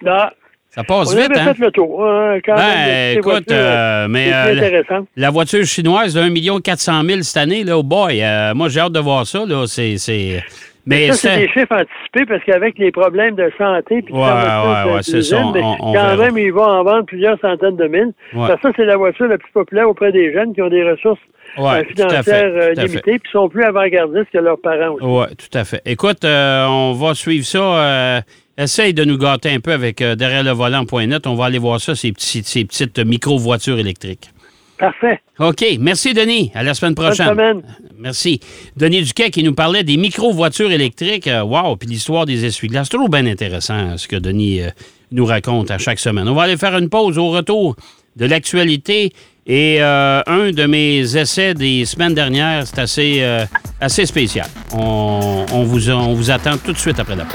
Non, 0.02 0.26
Ça 0.70 0.84
passe 0.84 1.12
on 1.14 1.16
vite, 1.16 1.30
hein? 1.34 1.54
fait 1.54 1.58
le 1.64 1.70
tour. 1.70 1.98
quand 2.44 2.54
Ben, 2.54 2.56
même, 2.56 2.88
de 3.08 3.12
ces 3.12 3.12
écoute, 3.18 3.24
voitures, 3.32 3.56
euh, 3.56 4.06
mais 4.08 4.26
c'est 4.26 4.34
euh, 4.34 4.54
la, 4.54 4.66
intéressant. 4.66 5.06
la 5.16 5.30
voiture 5.30 5.64
chinoise 5.64 6.14
de 6.14 6.20
1 6.20 6.60
400 6.60 7.02
000 7.04 7.22
cette 7.22 7.36
année, 7.38 7.64
là, 7.64 7.78
oh 7.78 7.82
boy, 7.82 8.22
euh, 8.22 8.54
moi 8.54 8.68
j'ai 8.68 8.80
hâte 8.80 8.92
de 8.92 9.00
voir 9.00 9.26
ça. 9.26 9.44
Là, 9.46 9.64
c'est, 9.66 9.96
c'est... 9.98 10.42
Mais 10.86 11.08
Ça, 11.12 11.14
c'est 11.30 11.38
des 11.40 11.48
chiffres 11.48 11.74
anticipés 11.74 12.24
parce 12.26 12.42
qu'avec 12.44 12.78
les 12.78 12.90
problèmes 12.90 13.34
de 13.34 13.50
santé 13.58 14.00
puis 14.02 14.14
Ouais, 14.14 14.20
ouais, 14.20 14.92
ouais, 14.94 15.02
c'est 15.02 15.20
ça, 15.22 15.38
on- 15.44 15.52
mais 15.52 15.60
on- 15.62 15.76
on 15.90 15.92
quand 15.92 16.16
même, 16.16 16.38
ils 16.38 16.50
vont 16.52 16.62
en 16.64 16.82
vendre 16.82 17.04
plusieurs 17.04 17.38
centaines 17.40 17.76
de 17.76 17.86
mille. 17.88 18.12
Ouais. 18.34 18.46
Parce 18.48 18.60
que 18.62 18.68
ça, 18.68 18.74
c'est 18.76 18.84
la 18.86 18.96
voiture 18.96 19.26
la 19.26 19.36
plus 19.36 19.52
populaire 19.52 19.88
auprès 19.88 20.12
des 20.12 20.32
jeunes 20.32 20.54
qui 20.54 20.62
ont 20.62 20.70
des 20.70 20.84
ressources 20.88 21.20
Ouais, 21.58 21.80
euh, 21.80 21.84
financières 21.94 22.44
euh, 22.54 22.72
limitées 22.74 23.18
puis 23.18 23.30
sont 23.32 23.48
plus 23.50 23.64
avant-gardistes 23.64 24.30
que 24.32 24.38
leurs 24.38 24.60
parents 24.60 24.94
aussi. 24.94 25.04
Oui, 25.04 25.24
tout 25.36 25.58
à 25.58 25.64
fait. 25.64 25.82
Écoute, 25.84 26.24
euh, 26.24 26.66
on 26.66 26.92
va 26.92 27.14
suivre 27.14 27.44
ça. 27.44 28.22
Essaye 28.58 28.92
de 28.92 29.04
nous 29.04 29.16
gâter 29.16 29.50
un 29.50 29.60
peu 29.60 29.72
avec 29.72 30.02
euh, 30.02 30.14
derrière 30.14 30.42
le 30.42 30.50
volant.net. 30.50 31.26
On 31.26 31.34
va 31.34 31.46
aller 31.46 31.58
voir 31.58 31.80
ça, 31.80 31.94
ces, 31.94 32.12
petits, 32.12 32.42
ces 32.44 32.64
petites 32.64 32.98
micro-voitures 32.98 33.78
électriques. 33.78 34.30
Parfait. 34.78 35.20
OK. 35.40 35.64
Merci, 35.80 36.14
Denis. 36.14 36.52
À 36.54 36.62
la 36.62 36.74
semaine 36.74 36.94
Bonne 36.94 37.06
prochaine. 37.06 37.28
semaine. 37.28 37.62
Merci. 37.98 38.40
Denis 38.76 39.02
Duquet 39.02 39.30
qui 39.30 39.42
nous 39.42 39.54
parlait 39.54 39.82
des 39.82 39.96
micro-voitures 39.96 40.70
électriques. 40.70 41.28
Wow! 41.28 41.76
Puis 41.76 41.88
l'histoire 41.88 42.26
des 42.26 42.44
essuie-glaces. 42.44 42.86
C'est 42.86 42.96
toujours 42.96 43.08
bien 43.08 43.26
intéressant 43.26 43.74
euh, 43.74 43.96
ce 43.96 44.06
que 44.06 44.16
Denis 44.16 44.60
euh, 44.60 44.68
nous 45.10 45.24
raconte 45.24 45.70
à 45.70 45.78
chaque 45.78 45.98
semaine. 45.98 46.28
On 46.28 46.34
va 46.34 46.42
aller 46.42 46.56
faire 46.56 46.76
une 46.76 46.88
pause 46.88 47.18
au 47.18 47.30
retour 47.30 47.74
de 48.16 48.26
l'actualité. 48.26 49.12
Et 49.50 49.78
euh, 49.80 50.20
un 50.26 50.50
de 50.52 50.66
mes 50.66 51.16
essais 51.16 51.54
des 51.54 51.86
semaines 51.86 52.12
dernières, 52.14 52.66
c'est 52.66 52.78
assez, 52.78 53.16
euh, 53.22 53.46
assez 53.80 54.04
spécial. 54.04 54.46
On, 54.74 55.46
on 55.52 55.62
vous, 55.64 55.88
on 55.90 56.12
vous 56.12 56.30
attend 56.30 56.58
tout 56.58 56.72
de 56.72 56.78
suite 56.78 57.00
après 57.00 57.16
la 57.16 57.24
pause. 57.24 57.34